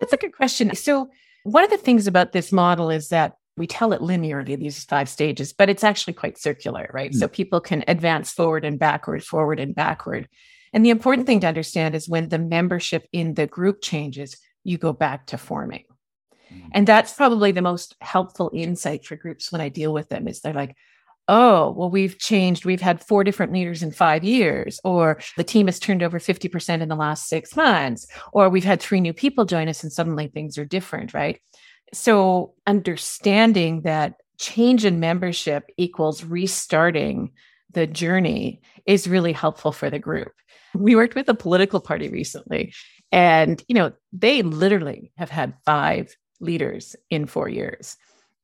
That's 0.00 0.14
a 0.14 0.16
good 0.16 0.34
question. 0.34 0.74
So, 0.74 1.10
one 1.44 1.64
of 1.64 1.70
the 1.70 1.76
things 1.76 2.06
about 2.06 2.32
this 2.32 2.50
model 2.50 2.90
is 2.90 3.08
that 3.08 3.34
we 3.58 3.66
tell 3.66 3.92
it 3.92 4.00
linearly, 4.00 4.58
these 4.58 4.84
five 4.84 5.08
stages, 5.08 5.52
but 5.52 5.68
it's 5.68 5.84
actually 5.84 6.14
quite 6.14 6.38
circular, 6.38 6.88
right? 6.92 7.10
Mm. 7.10 7.16
So 7.16 7.28
people 7.28 7.60
can 7.60 7.84
advance 7.88 8.32
forward 8.32 8.64
and 8.64 8.78
backward, 8.78 9.24
forward 9.24 9.60
and 9.60 9.74
backward. 9.74 10.28
And 10.72 10.84
the 10.84 10.90
important 10.90 11.26
thing 11.26 11.40
to 11.40 11.46
understand 11.46 11.94
is 11.94 12.08
when 12.08 12.28
the 12.28 12.38
membership 12.38 13.06
in 13.12 13.34
the 13.34 13.46
group 13.46 13.82
changes, 13.82 14.36
you 14.68 14.78
go 14.78 14.92
back 14.92 15.26
to 15.26 15.38
forming. 15.38 15.84
Mm. 16.52 16.70
And 16.72 16.86
that's 16.86 17.14
probably 17.14 17.52
the 17.52 17.62
most 17.62 17.96
helpful 18.00 18.50
insight 18.54 19.04
for 19.04 19.16
groups 19.16 19.50
when 19.50 19.60
I 19.60 19.68
deal 19.68 19.92
with 19.92 20.08
them 20.08 20.28
is 20.28 20.40
they're 20.40 20.52
like, 20.52 20.76
oh, 21.28 21.72
well, 21.72 21.90
we've 21.90 22.18
changed. 22.18 22.64
We've 22.64 22.80
had 22.80 23.04
four 23.04 23.22
different 23.22 23.52
leaders 23.52 23.82
in 23.82 23.92
five 23.92 24.24
years, 24.24 24.80
or 24.82 25.20
the 25.36 25.44
team 25.44 25.66
has 25.66 25.78
turned 25.78 26.02
over 26.02 26.18
50% 26.18 26.80
in 26.80 26.88
the 26.88 26.96
last 26.96 27.28
six 27.28 27.54
months, 27.54 28.06
or 28.32 28.48
we've 28.48 28.64
had 28.64 28.80
three 28.80 29.00
new 29.00 29.12
people 29.12 29.44
join 29.44 29.68
us 29.68 29.82
and 29.82 29.92
suddenly 29.92 30.28
things 30.28 30.56
are 30.56 30.64
different, 30.64 31.12
right? 31.12 31.40
So, 31.92 32.54
understanding 32.66 33.82
that 33.82 34.14
change 34.38 34.84
in 34.84 35.00
membership 35.00 35.64
equals 35.76 36.24
restarting 36.24 37.32
the 37.72 37.86
journey 37.86 38.60
is 38.86 39.08
really 39.08 39.32
helpful 39.32 39.72
for 39.72 39.90
the 39.90 39.98
group. 39.98 40.32
We 40.74 40.94
worked 40.96 41.14
with 41.14 41.28
a 41.28 41.34
political 41.34 41.80
party 41.80 42.08
recently, 42.08 42.72
and 43.12 43.62
you 43.68 43.74
know, 43.74 43.92
they 44.12 44.42
literally 44.42 45.12
have 45.16 45.30
had 45.30 45.54
five 45.64 46.16
leaders 46.40 46.96
in 47.10 47.26
4 47.26 47.48
years. 47.48 47.96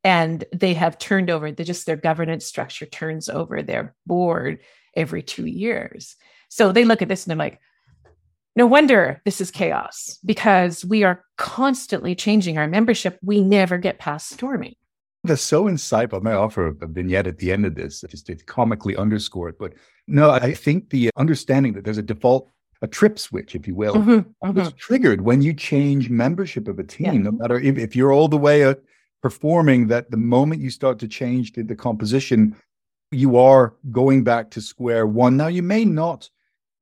And 0.02 0.44
they 0.52 0.74
have 0.74 0.98
turned 0.98 1.30
over 1.30 1.50
just 1.50 1.86
their 1.86 1.96
governance 1.96 2.44
structure 2.44 2.84
turns 2.84 3.30
over 3.30 3.62
their 3.62 3.94
board 4.06 4.58
every 4.94 5.22
2 5.22 5.46
years. 5.46 6.16
So 6.50 6.72
they 6.72 6.84
look 6.84 7.00
at 7.00 7.08
this 7.08 7.24
and 7.24 7.30
they're 7.30 7.46
like, 7.46 7.58
no 8.54 8.66
wonder 8.66 9.22
this 9.24 9.40
is 9.40 9.50
chaos 9.50 10.18
because 10.24 10.84
we 10.84 11.04
are 11.04 11.24
constantly 11.38 12.14
changing 12.14 12.58
our 12.58 12.68
membership. 12.68 13.18
We 13.22 13.40
never 13.40 13.78
get 13.78 13.98
past 13.98 14.28
storming. 14.28 14.74
That's 15.24 15.40
so 15.40 15.64
insightful. 15.64 16.20
I 16.20 16.22
may 16.22 16.32
offer 16.32 16.66
a 16.66 16.86
vignette 16.86 17.26
at 17.26 17.38
the 17.38 17.50
end 17.50 17.64
of 17.64 17.74
this 17.74 18.04
just 18.10 18.26
to 18.26 18.36
comically 18.36 18.94
underscore 18.96 19.48
it. 19.48 19.58
But 19.58 19.72
no, 20.06 20.30
I 20.30 20.52
think 20.52 20.90
the 20.90 21.10
understanding 21.16 21.72
that 21.72 21.84
there's 21.84 21.96
a 21.96 22.02
default, 22.02 22.50
a 22.84 22.86
trip 22.86 23.18
switch, 23.18 23.54
if 23.54 23.66
you 23.66 23.74
will, 23.74 23.94
mm-hmm, 23.94 24.46
mm-hmm. 24.46 24.68
triggered 24.76 25.22
when 25.22 25.40
you 25.40 25.54
change 25.54 26.10
membership 26.10 26.68
of 26.68 26.78
a 26.78 26.84
team, 26.84 27.14
yeah. 27.14 27.30
no 27.30 27.32
matter 27.32 27.58
if, 27.58 27.78
if 27.78 27.96
you're 27.96 28.12
all 28.12 28.28
the 28.28 28.36
way 28.36 28.62
uh, 28.62 28.74
performing, 29.22 29.88
that 29.88 30.10
the 30.10 30.18
moment 30.18 30.60
you 30.60 30.70
start 30.70 30.98
to 30.98 31.08
change 31.08 31.52
the, 31.52 31.62
the 31.62 31.74
composition, 31.74 32.54
you 33.10 33.38
are 33.38 33.74
going 33.90 34.22
back 34.22 34.50
to 34.50 34.60
square 34.60 35.06
one. 35.06 35.36
Now, 35.36 35.46
you 35.46 35.62
may 35.62 35.84
not 35.84 36.28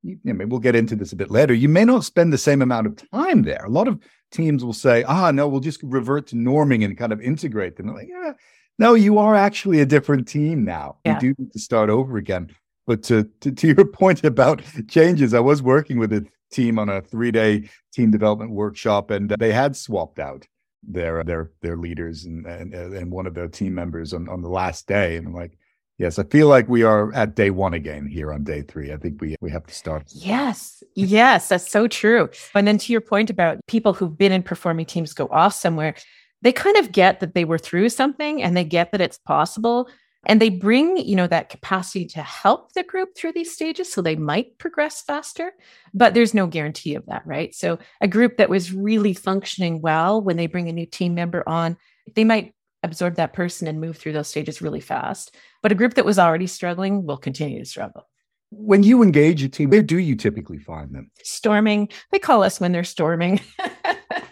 you 0.03 0.19
know, 0.25 0.33
maybe 0.33 0.51
we'll 0.51 0.59
get 0.59 0.75
into 0.75 0.97
this 0.97 1.13
a 1.13 1.17
bit 1.17 1.31
later. 1.31 1.55
You 1.55 1.69
may 1.69 1.85
not 1.85 2.05
spend 2.05 2.33
the 2.33 2.39
same 2.39 2.61
amount 2.61 2.89
of 2.89 3.11
time 3.13 3.43
there. 3.43 3.65
A 3.65 3.71
lot 3.71 3.87
of 3.87 4.01
teams 4.33 4.65
will 4.65 4.73
say, 4.73 5.05
ah, 5.05 5.31
no, 5.31 5.47
we'll 5.47 5.61
just 5.61 5.81
revert 5.85 6.27
to 6.29 6.37
norming 6.37 6.85
and 6.85 6.99
kind 6.99 7.13
of 7.13 7.21
integrate 7.21 7.77
them. 7.77 7.95
Like, 7.95 8.09
yeah, 8.09 8.33
no, 8.79 8.95
you 8.95 9.19
are 9.19 9.37
actually 9.37 9.81
a 9.81 9.87
different 9.87 10.27
team 10.27 10.65
now. 10.65 10.97
Yeah. 11.05 11.15
You 11.15 11.21
do 11.21 11.43
need 11.43 11.53
to 11.53 11.61
start 11.61 11.89
over 11.89 12.17
again. 12.17 12.51
But 12.87 13.03
to, 13.05 13.25
to, 13.41 13.53
to 13.53 13.67
your 13.69 13.85
point 13.93 14.25
about 14.25 14.63
changes, 14.89 15.35
I 15.35 15.41
was 15.41 15.63
working 15.63 15.99
with 15.99 16.13
a 16.13 16.27
team 16.51 16.79
on 16.79 16.89
a 16.89 17.01
three 17.01 17.31
day 17.31 17.69
team 17.93 18.11
development 18.11 18.53
workshop, 18.53 19.11
and 19.11 19.31
they 19.31 19.53
had 19.53 19.77
swapped 19.77 20.19
out 20.19 20.47
their 20.83 21.21
uh, 21.21 21.23
their 21.23 21.53
their 21.61 21.77
leaders 21.77 22.25
and 22.25 22.45
and, 22.47 22.75
uh, 22.75 22.91
and 22.91 23.11
one 23.11 23.27
of 23.27 23.35
their 23.35 23.49
team 23.49 23.75
members 23.75 24.13
on, 24.13 24.29
on 24.29 24.43
the 24.43 24.49
last 24.49 24.87
day. 24.89 25.17
And 25.17 25.29
I'm 25.29 25.35
like, 25.35 25.57
Yes, 26.03 26.19
I 26.19 26.25
feel 26.25 26.49
like 26.49 26.69
we 26.69 26.83
are 26.83 27.15
at 27.15 27.37
day 27.37 27.51
one 27.51 27.75
again 27.75 28.07
here 28.07 28.33
on 28.33 28.43
day 28.43 28.63
three. 28.63 28.93
I 28.93 28.97
think 28.97 29.21
we 29.21 29.37
we 29.41 29.53
have 29.53 29.67
to 29.67 29.75
start. 29.75 30.11
Yes, 30.13 30.83
yes, 30.97 31.49
that's 31.49 31.71
so 31.71 31.87
true. 31.87 32.29
And 32.55 32.67
then 32.67 32.79
to 32.79 32.93
your 32.93 33.01
point 33.01 33.31
about 33.31 33.61
people 33.69 33.93
who've 33.93 34.19
been 34.19 34.33
in 34.33 34.43
performing 34.43 34.87
teams 34.87 35.13
go 35.13 35.29
off 35.31 35.55
somewhere, 35.55 35.95
they 36.41 36.51
kind 36.51 36.77
of 36.77 36.91
get 36.93 37.21
that 37.21 37.35
they 37.35 37.45
were 37.45 37.59
through 37.59 37.91
something 37.91 38.43
and 38.43 38.57
they 38.57 38.65
get 38.65 38.91
that 38.91 39.01
it's 39.01 39.19
possible. 39.19 39.89
And 40.27 40.41
they 40.41 40.49
bring 40.49 40.97
you 40.97 41.17
know 41.17 41.27
that 41.27 41.49
capacity 41.49 42.05
to 42.07 42.23
help 42.23 42.73
the 42.73 42.83
group 42.83 43.17
through 43.17 43.33
these 43.33 43.53
stages 43.53 43.93
so 43.93 44.01
they 44.01 44.17
might 44.17 44.59
progress 44.59 45.03
faster 45.03 45.53
but 45.95 46.15
there's 46.15 46.35
no 46.35 46.47
guarantee 46.47 46.95
of 46.95 47.07
that 47.07 47.23
right? 47.27 47.55
So 47.55 47.79
a 48.01 48.09
group 48.09 48.37
that 48.37 48.51
was 48.51 48.73
really 48.73 49.15
functioning 49.15 49.81
well 49.81 50.21
when 50.23 50.37
they 50.37 50.47
bring 50.47 50.69
a 50.69 50.73
new 50.73 50.87
team 50.87 51.15
member 51.15 51.43
on 51.49 51.77
they 52.15 52.25
might 52.25 52.55
absorb 52.83 53.17
that 53.17 53.33
person 53.33 53.69
and 53.69 53.81
move 53.81 53.97
through 53.97 54.13
those 54.13 54.29
stages 54.29 54.61
really 54.61 54.81
fast. 54.81 55.37
But 55.63 55.73
a 55.73 55.77
group 55.77 55.95
that 55.95 56.05
was 56.05 56.19
already 56.19 56.47
struggling 56.47 57.07
will 57.07 57.17
continue 57.17 57.59
to 57.59 57.65
struggle. 57.65 58.09
When 58.51 58.83
you 58.83 59.03
engage 59.03 59.43
a 59.43 59.49
team 59.49 59.71
where 59.71 59.83
do 59.83 59.99
you 59.99 60.15
typically 60.15 60.59
find 60.59 60.95
them? 60.95 61.11
Storming. 61.23 61.89
They 62.11 62.19
call 62.19 62.43
us 62.43 62.61
when 62.61 62.73
they're 62.73 62.85
storming 62.85 63.41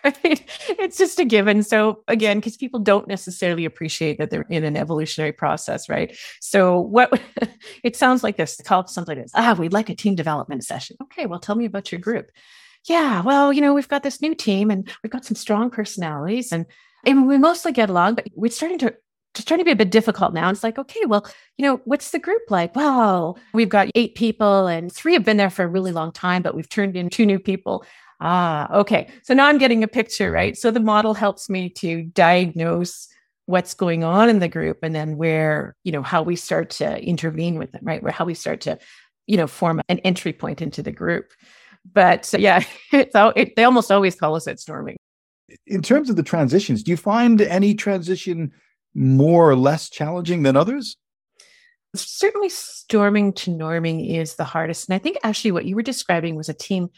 right? 0.04 0.44
It's 0.78 0.96
just 0.96 1.18
a 1.18 1.24
given. 1.24 1.62
So 1.62 2.02
again, 2.08 2.38
because 2.38 2.56
people 2.56 2.80
don't 2.80 3.08
necessarily 3.08 3.64
appreciate 3.64 4.18
that 4.18 4.30
they're 4.30 4.46
in 4.48 4.64
an 4.64 4.76
evolutionary 4.76 5.32
process, 5.32 5.88
right? 5.88 6.16
So 6.40 6.80
what 6.80 7.20
it 7.84 7.96
sounds 7.96 8.22
like 8.22 8.36
this, 8.36 8.60
call 8.64 8.80
it 8.80 8.88
something 8.88 9.16
like 9.16 9.24
this. 9.24 9.32
Ah, 9.34 9.54
we'd 9.58 9.72
like 9.72 9.88
a 9.88 9.94
team 9.94 10.14
development 10.14 10.64
session. 10.64 10.96
Okay, 11.02 11.26
well, 11.26 11.40
tell 11.40 11.56
me 11.56 11.64
about 11.64 11.92
your 11.92 12.00
group. 12.00 12.30
Yeah, 12.88 13.22
well, 13.22 13.52
you 13.52 13.60
know, 13.60 13.74
we've 13.74 13.88
got 13.88 14.02
this 14.02 14.22
new 14.22 14.34
team 14.34 14.70
and 14.70 14.90
we've 15.02 15.12
got 15.12 15.24
some 15.24 15.36
strong 15.36 15.70
personalities 15.70 16.52
and 16.52 16.66
and 17.06 17.26
we 17.26 17.38
mostly 17.38 17.72
get 17.72 17.88
along, 17.88 18.16
but 18.16 18.26
we're 18.34 18.50
starting 18.50 18.78
to 18.80 18.94
just 19.34 19.46
trying 19.46 19.58
to 19.58 19.64
be 19.64 19.70
a 19.70 19.76
bit 19.76 19.90
difficult 19.90 20.34
now. 20.34 20.50
It's 20.50 20.64
like, 20.64 20.78
okay, 20.78 21.00
well, 21.06 21.24
you 21.56 21.64
know, 21.64 21.80
what's 21.84 22.10
the 22.10 22.18
group 22.18 22.42
like? 22.50 22.74
Well, 22.74 23.38
we've 23.54 23.68
got 23.68 23.88
eight 23.94 24.14
people 24.16 24.66
and 24.66 24.92
three 24.92 25.12
have 25.12 25.24
been 25.24 25.36
there 25.36 25.50
for 25.50 25.62
a 25.62 25.68
really 25.68 25.92
long 25.92 26.12
time, 26.12 26.42
but 26.42 26.54
we've 26.54 26.68
turned 26.68 26.96
in 26.96 27.10
two 27.10 27.26
new 27.26 27.38
people. 27.38 27.84
Ah, 28.20 28.72
okay. 28.74 29.08
So 29.22 29.32
now 29.32 29.46
I'm 29.46 29.58
getting 29.58 29.82
a 29.82 29.88
picture, 29.88 30.30
right? 30.30 30.56
So 30.56 30.70
the 30.70 30.80
model 30.80 31.14
helps 31.14 31.48
me 31.48 31.70
to 31.70 32.02
diagnose 32.02 33.08
what's 33.46 33.74
going 33.74 34.04
on 34.04 34.28
in 34.28 34.38
the 34.38 34.48
group 34.48 34.78
and 34.82 34.94
then 34.94 35.16
where, 35.16 35.74
you 35.84 35.90
know, 35.90 36.02
how 36.02 36.22
we 36.22 36.36
start 36.36 36.70
to 36.70 37.02
intervene 37.02 37.58
with 37.58 37.72
them, 37.72 37.82
right? 37.82 38.02
Where 38.02 38.12
how 38.12 38.24
we 38.24 38.34
start 38.34 38.60
to, 38.62 38.78
you 39.26 39.36
know, 39.36 39.46
form 39.46 39.80
an 39.88 39.98
entry 40.00 40.32
point 40.32 40.60
into 40.60 40.82
the 40.82 40.92
group. 40.92 41.32
But 41.92 42.32
yeah, 42.38 42.62
it's, 42.92 43.12
it, 43.14 43.56
they 43.56 43.64
almost 43.64 43.90
always 43.90 44.14
call 44.14 44.36
us 44.36 44.46
at 44.46 44.60
storming. 44.60 44.96
In 45.66 45.82
terms 45.82 46.10
of 46.10 46.16
the 46.16 46.22
transitions, 46.22 46.82
do 46.82 46.90
you 46.90 46.96
find 46.96 47.40
any 47.40 47.74
transition 47.74 48.52
more 48.94 49.50
or 49.50 49.56
less 49.56 49.88
challenging 49.88 50.42
than 50.42 50.56
others? 50.56 50.96
Certainly, 51.96 52.50
storming 52.50 53.32
to 53.32 53.50
norming 53.50 54.16
is 54.16 54.36
the 54.36 54.44
hardest. 54.44 54.88
And 54.88 54.94
I 54.94 54.98
think 54.98 55.16
actually 55.24 55.50
what 55.50 55.64
you 55.64 55.74
were 55.74 55.82
describing 55.82 56.36
was 56.36 56.48
a 56.48 56.54
team 56.54 56.90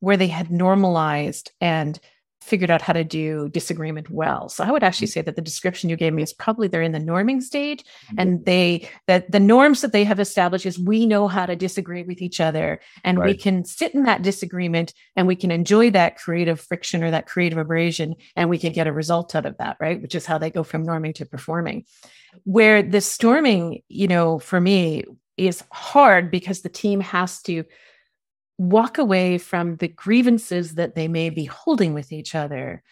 where 0.00 0.16
they 0.16 0.28
had 0.28 0.50
normalized 0.50 1.50
and 1.60 1.98
figured 2.44 2.70
out 2.70 2.82
how 2.82 2.92
to 2.92 3.04
do 3.04 3.48
disagreement 3.48 4.10
well. 4.10 4.50
So 4.50 4.64
I 4.64 4.70
would 4.70 4.82
actually 4.82 5.06
mm. 5.06 5.12
say 5.12 5.22
that 5.22 5.34
the 5.34 5.40
description 5.40 5.88
you 5.88 5.96
gave 5.96 6.12
me 6.12 6.22
is 6.22 6.34
probably 6.34 6.68
they're 6.68 6.82
in 6.82 6.92
the 6.92 6.98
norming 6.98 7.42
stage 7.42 7.82
mm-hmm. 7.82 8.18
and 8.18 8.44
they 8.44 8.86
that 9.06 9.30
the 9.30 9.40
norms 9.40 9.80
that 9.80 9.92
they 9.92 10.04
have 10.04 10.20
established 10.20 10.66
is 10.66 10.78
we 10.78 11.06
know 11.06 11.26
how 11.26 11.46
to 11.46 11.56
disagree 11.56 12.02
with 12.02 12.20
each 12.20 12.40
other 12.40 12.80
and 13.02 13.18
right. 13.18 13.28
we 13.28 13.34
can 13.34 13.64
sit 13.64 13.94
in 13.94 14.02
that 14.02 14.20
disagreement 14.20 14.92
and 15.16 15.26
we 15.26 15.36
can 15.36 15.50
enjoy 15.50 15.90
that 15.90 16.18
creative 16.18 16.60
friction 16.60 17.02
or 17.02 17.10
that 17.10 17.26
creative 17.26 17.56
abrasion 17.56 18.14
and 18.36 18.50
we 18.50 18.58
can 18.58 18.74
get 18.74 18.86
a 18.86 18.92
result 18.92 19.34
out 19.34 19.46
of 19.46 19.56
that, 19.56 19.78
right? 19.80 20.02
Which 20.02 20.14
is 20.14 20.26
how 20.26 20.36
they 20.36 20.50
go 20.50 20.62
from 20.62 20.86
norming 20.86 21.14
to 21.14 21.24
performing. 21.24 21.86
Where 22.42 22.82
the 22.82 23.00
storming, 23.00 23.80
you 23.88 24.06
know, 24.06 24.38
for 24.38 24.60
me 24.60 25.04
is 25.38 25.64
hard 25.72 26.30
because 26.30 26.60
the 26.60 26.68
team 26.68 27.00
has 27.00 27.40
to 27.42 27.64
walk 28.58 28.98
away 28.98 29.38
from 29.38 29.76
the 29.76 29.88
grievances 29.88 30.74
that 30.74 30.94
they 30.94 31.08
may 31.08 31.30
be 31.30 31.44
holding 31.44 31.94
with 31.94 32.12
each 32.12 32.34
other 32.34 32.82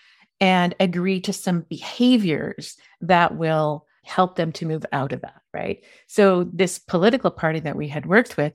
and 0.40 0.74
agree 0.80 1.20
to 1.20 1.32
some 1.32 1.60
behaviors 1.68 2.76
that 3.00 3.36
will 3.36 3.86
help 4.04 4.34
them 4.34 4.50
to 4.50 4.66
move 4.66 4.84
out 4.92 5.12
of 5.12 5.20
that, 5.20 5.40
right? 5.54 5.84
So, 6.08 6.44
this 6.52 6.78
political 6.78 7.30
party 7.30 7.60
that 7.60 7.76
we 7.76 7.86
had 7.86 8.06
worked 8.06 8.36
with, 8.36 8.52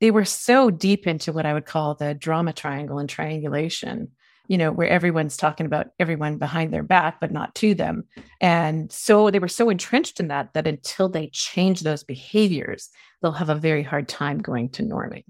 they 0.00 0.12
were 0.12 0.24
so 0.24 0.70
deep 0.70 1.06
into 1.06 1.32
what 1.32 1.46
I 1.46 1.52
would 1.52 1.66
call 1.66 1.94
the 1.94 2.14
drama 2.14 2.52
triangle 2.52 2.98
and 2.98 3.08
triangulation, 3.08 4.12
you 4.46 4.56
know, 4.56 4.70
where 4.70 4.88
everyone's 4.88 5.36
talking 5.36 5.66
about 5.66 5.88
everyone 5.98 6.38
behind 6.38 6.72
their 6.72 6.84
back, 6.84 7.20
but 7.20 7.32
not 7.32 7.54
to 7.56 7.74
them. 7.74 8.04
And 8.40 8.92
so 8.92 9.30
they 9.30 9.40
were 9.40 9.48
so 9.48 9.70
entrenched 9.70 10.20
in 10.20 10.28
that 10.28 10.54
that 10.54 10.68
until 10.68 11.08
they 11.08 11.30
change 11.32 11.80
those 11.80 12.04
behaviors, 12.04 12.90
they'll 13.20 13.32
have 13.32 13.50
a 13.50 13.56
very 13.56 13.82
hard 13.82 14.08
time 14.08 14.38
going 14.38 14.68
to 14.70 14.84
norming 14.84 15.24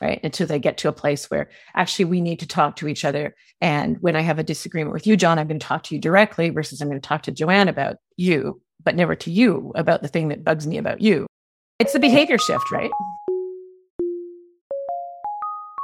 right? 0.00 0.20
Until 0.24 0.46
they 0.46 0.58
get 0.58 0.78
to 0.78 0.88
a 0.88 0.92
place 0.92 1.30
where 1.30 1.50
actually 1.74 2.06
we 2.06 2.20
need 2.20 2.40
to 2.40 2.46
talk 2.46 2.76
to 2.76 2.88
each 2.88 3.04
other. 3.04 3.34
And 3.60 3.98
when 4.00 4.16
I 4.16 4.22
have 4.22 4.38
a 4.38 4.44
disagreement 4.44 4.94
with 4.94 5.06
you, 5.06 5.16
John, 5.16 5.38
I'm 5.38 5.46
going 5.46 5.60
to 5.60 5.66
talk 5.66 5.82
to 5.84 5.94
you 5.94 6.00
directly 6.00 6.50
versus 6.50 6.80
I'm 6.80 6.88
going 6.88 7.00
to 7.00 7.06
talk 7.06 7.22
to 7.22 7.32
Joanne 7.32 7.68
about 7.68 7.96
you, 8.16 8.60
but 8.82 8.96
never 8.96 9.14
to 9.16 9.30
you 9.30 9.72
about 9.74 10.02
the 10.02 10.08
thing 10.08 10.28
that 10.28 10.44
bugs 10.44 10.66
me 10.66 10.78
about 10.78 11.00
you. 11.00 11.26
It's 11.78 11.92
the 11.92 11.98
behavior 11.98 12.38
shift, 12.38 12.70
right? 12.70 12.90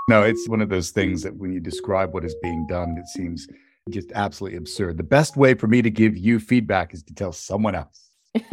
No, 0.08 0.23
it's 0.23 0.49
one 0.49 0.61
of 0.61 0.68
those 0.68 0.90
things 0.90 1.23
that 1.23 1.37
when 1.37 1.52
you 1.52 1.61
describe 1.61 2.14
what 2.14 2.25
is 2.25 2.35
being 2.42 2.66
done, 2.68 2.96
it 2.99 3.08
seems 3.08 3.49
just 3.90 4.12
absolutely 4.12 4.56
absurd. 4.56 4.96
The 4.96 5.02
best 5.02 5.37
way 5.37 5.54
for 5.54 5.66
me 5.66 5.82
to 5.82 5.90
give 5.90 6.16
you 6.16 6.38
feedback 6.38 6.94
is 6.94 7.02
to 7.04 7.14
tell 7.14 7.32
someone 7.32 7.75
else. 7.75 8.11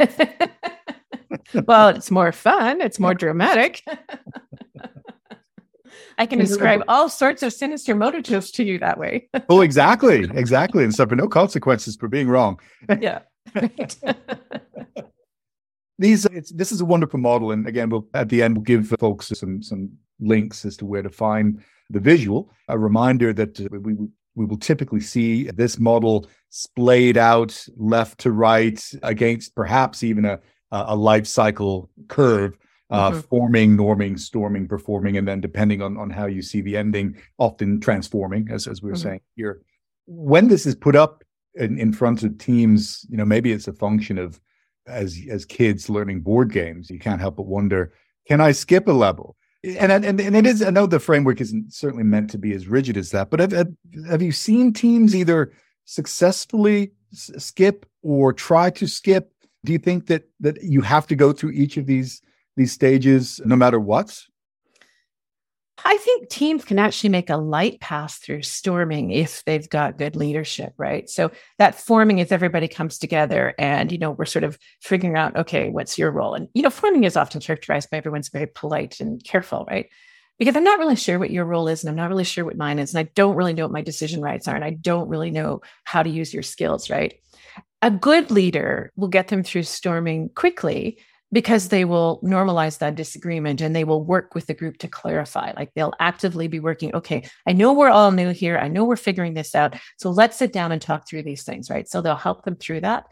well, 1.66 1.88
it's 1.88 2.10
more 2.10 2.32
fun, 2.32 2.80
it's 2.80 2.98
more 2.98 3.14
dramatic. 3.14 3.82
I 6.18 6.26
can 6.26 6.38
describe 6.38 6.82
all 6.88 7.08
sorts 7.08 7.42
of 7.42 7.52
sinister 7.52 7.94
motives 7.94 8.50
to 8.52 8.64
you 8.64 8.78
that 8.78 8.98
way. 8.98 9.28
oh, 9.48 9.60
exactly. 9.60 10.24
Exactly. 10.34 10.84
And 10.84 10.94
suffer 10.94 11.16
no 11.16 11.28
consequences 11.28 11.96
for 11.96 12.08
being 12.08 12.28
wrong. 12.28 12.60
yeah. 13.00 13.20
These 15.98 16.26
this 16.54 16.72
is 16.72 16.80
a 16.80 16.84
wonderful 16.84 17.20
model. 17.20 17.52
And 17.52 17.68
again, 17.68 17.88
we'll 17.88 18.08
at 18.14 18.28
the 18.28 18.42
end 18.42 18.56
we'll 18.56 18.64
give 18.64 18.88
folks 18.98 19.28
some 19.28 19.62
some 19.62 19.90
links 20.20 20.64
as 20.64 20.76
to 20.78 20.86
where 20.86 21.02
to 21.02 21.10
find 21.10 21.62
the 21.90 22.00
visual. 22.00 22.50
A 22.68 22.78
reminder 22.78 23.32
that 23.32 23.60
we 23.70 23.94
we 24.34 24.44
will 24.44 24.58
typically 24.58 25.00
see 25.00 25.44
this 25.50 25.78
model 25.78 26.26
splayed 26.50 27.16
out 27.16 27.64
left 27.76 28.18
to 28.20 28.32
right 28.32 28.84
against 29.04 29.54
perhaps 29.54 30.02
even 30.02 30.24
a 30.24 30.40
a 30.72 30.96
life 30.96 31.26
cycle 31.26 31.88
curve 32.08 32.58
uh, 32.90 33.10
mm-hmm. 33.10 33.20
forming, 33.20 33.76
norming, 33.76 34.18
storming, 34.18 34.68
performing, 34.68 35.16
and 35.16 35.26
then 35.26 35.40
depending 35.40 35.82
on, 35.82 35.96
on 35.96 36.10
how 36.10 36.26
you 36.26 36.42
see 36.42 36.60
the 36.60 36.76
ending, 36.76 37.16
often 37.38 37.80
transforming, 37.80 38.48
as, 38.50 38.66
as 38.66 38.82
we 38.82 38.88
were 38.88 38.94
mm-hmm. 38.94 39.08
saying 39.08 39.20
here. 39.36 39.62
When 40.06 40.48
this 40.48 40.66
is 40.66 40.74
put 40.74 40.94
up 40.94 41.24
in, 41.54 41.78
in 41.78 41.92
front 41.92 42.22
of 42.22 42.36
teams, 42.38 43.06
you 43.08 43.16
know, 43.16 43.24
maybe 43.24 43.52
it's 43.52 43.68
a 43.68 43.72
function 43.72 44.18
of 44.18 44.40
as 44.86 45.18
as 45.30 45.44
kids 45.44 45.88
learning 45.88 46.20
board 46.20 46.52
games, 46.52 46.90
you 46.90 46.98
can't 46.98 47.20
help 47.20 47.36
but 47.36 47.46
wonder, 47.46 47.92
can 48.26 48.40
I 48.40 48.52
skip 48.52 48.86
a 48.86 48.92
level? 48.92 49.36
And 49.64 49.90
and 49.90 50.04
and 50.04 50.36
it 50.36 50.46
is. 50.46 50.62
I 50.62 50.68
know 50.68 50.86
the 50.86 51.00
framework 51.00 51.40
isn't 51.40 51.72
certainly 51.72 52.04
meant 52.04 52.28
to 52.30 52.38
be 52.38 52.52
as 52.52 52.68
rigid 52.68 52.98
as 52.98 53.10
that, 53.12 53.30
but 53.30 53.40
have 53.40 53.68
have 54.06 54.20
you 54.20 54.30
seen 54.30 54.74
teams 54.74 55.16
either 55.16 55.52
successfully 55.86 56.92
skip 57.12 57.86
or 58.02 58.34
try 58.34 58.68
to 58.70 58.86
skip? 58.86 59.32
Do 59.64 59.72
you 59.72 59.78
think 59.78 60.06
that 60.08 60.28
that 60.40 60.62
you 60.62 60.82
have 60.82 61.06
to 61.06 61.16
go 61.16 61.32
through 61.32 61.52
each 61.52 61.78
of 61.78 61.86
these 61.86 62.20
these 62.56 62.72
stages 62.72 63.40
no 63.44 63.56
matter 63.56 63.80
what? 63.80 64.24
I 65.86 65.98
think 65.98 66.30
teams 66.30 66.64
can 66.64 66.78
actually 66.78 67.10
make 67.10 67.28
a 67.28 67.36
light 67.36 67.78
pass 67.80 68.18
through 68.18 68.42
storming 68.42 69.10
if 69.10 69.44
they've 69.44 69.68
got 69.68 69.98
good 69.98 70.16
leadership, 70.16 70.72
right? 70.78 71.10
So 71.10 71.30
that 71.58 71.74
forming 71.74 72.20
is 72.20 72.32
everybody 72.32 72.68
comes 72.68 72.98
together 72.98 73.54
and, 73.58 73.92
you 73.92 73.98
know, 73.98 74.12
we're 74.12 74.24
sort 74.24 74.44
of 74.44 74.58
figuring 74.80 75.16
out, 75.16 75.36
okay, 75.36 75.68
what's 75.70 75.98
your 75.98 76.10
role? 76.10 76.34
And, 76.34 76.48
you 76.54 76.62
know, 76.62 76.70
forming 76.70 77.04
is 77.04 77.16
often 77.16 77.40
characterized 77.40 77.90
by 77.90 77.98
everyone's 77.98 78.30
very 78.30 78.46
polite 78.46 78.98
and 79.00 79.22
careful, 79.24 79.66
right? 79.68 79.88
Because 80.38 80.56
I'm 80.56 80.64
not 80.64 80.78
really 80.78 80.96
sure 80.96 81.18
what 81.18 81.30
your 81.30 81.44
role 81.44 81.68
is 81.68 81.84
and 81.84 81.90
I'm 81.90 81.96
not 81.96 82.08
really 82.08 82.24
sure 82.24 82.46
what 82.46 82.56
mine 82.56 82.78
is. 82.78 82.94
And 82.94 83.06
I 83.06 83.10
don't 83.14 83.36
really 83.36 83.52
know 83.52 83.64
what 83.64 83.72
my 83.72 83.82
decision 83.82 84.22
rights 84.22 84.48
are. 84.48 84.56
And 84.56 84.64
I 84.64 84.70
don't 84.70 85.08
really 85.08 85.30
know 85.30 85.60
how 85.84 86.02
to 86.02 86.10
use 86.10 86.32
your 86.32 86.42
skills, 86.42 86.88
right? 86.88 87.14
A 87.82 87.90
good 87.90 88.30
leader 88.30 88.90
will 88.96 89.08
get 89.08 89.28
them 89.28 89.42
through 89.42 89.64
storming 89.64 90.30
quickly 90.30 90.98
because 91.32 91.68
they 91.68 91.84
will 91.84 92.20
normalize 92.22 92.78
that 92.78 92.94
disagreement 92.94 93.60
and 93.60 93.74
they 93.74 93.84
will 93.84 94.04
work 94.04 94.34
with 94.34 94.46
the 94.46 94.54
group 94.54 94.78
to 94.78 94.88
clarify. 94.88 95.52
Like 95.56 95.72
they'll 95.74 95.94
actively 95.98 96.48
be 96.48 96.60
working, 96.60 96.94
okay, 96.94 97.28
I 97.46 97.52
know 97.52 97.72
we're 97.72 97.90
all 97.90 98.12
new 98.12 98.30
here. 98.30 98.58
I 98.58 98.68
know 98.68 98.84
we're 98.84 98.96
figuring 98.96 99.34
this 99.34 99.54
out. 99.54 99.76
So 99.98 100.10
let's 100.10 100.36
sit 100.36 100.52
down 100.52 100.70
and 100.70 100.80
talk 100.80 101.08
through 101.08 101.24
these 101.24 101.42
things, 101.42 101.70
right? 101.70 101.88
So 101.88 102.00
they'll 102.00 102.14
help 102.14 102.44
them 102.44 102.56
through 102.56 102.82
that. 102.82 103.06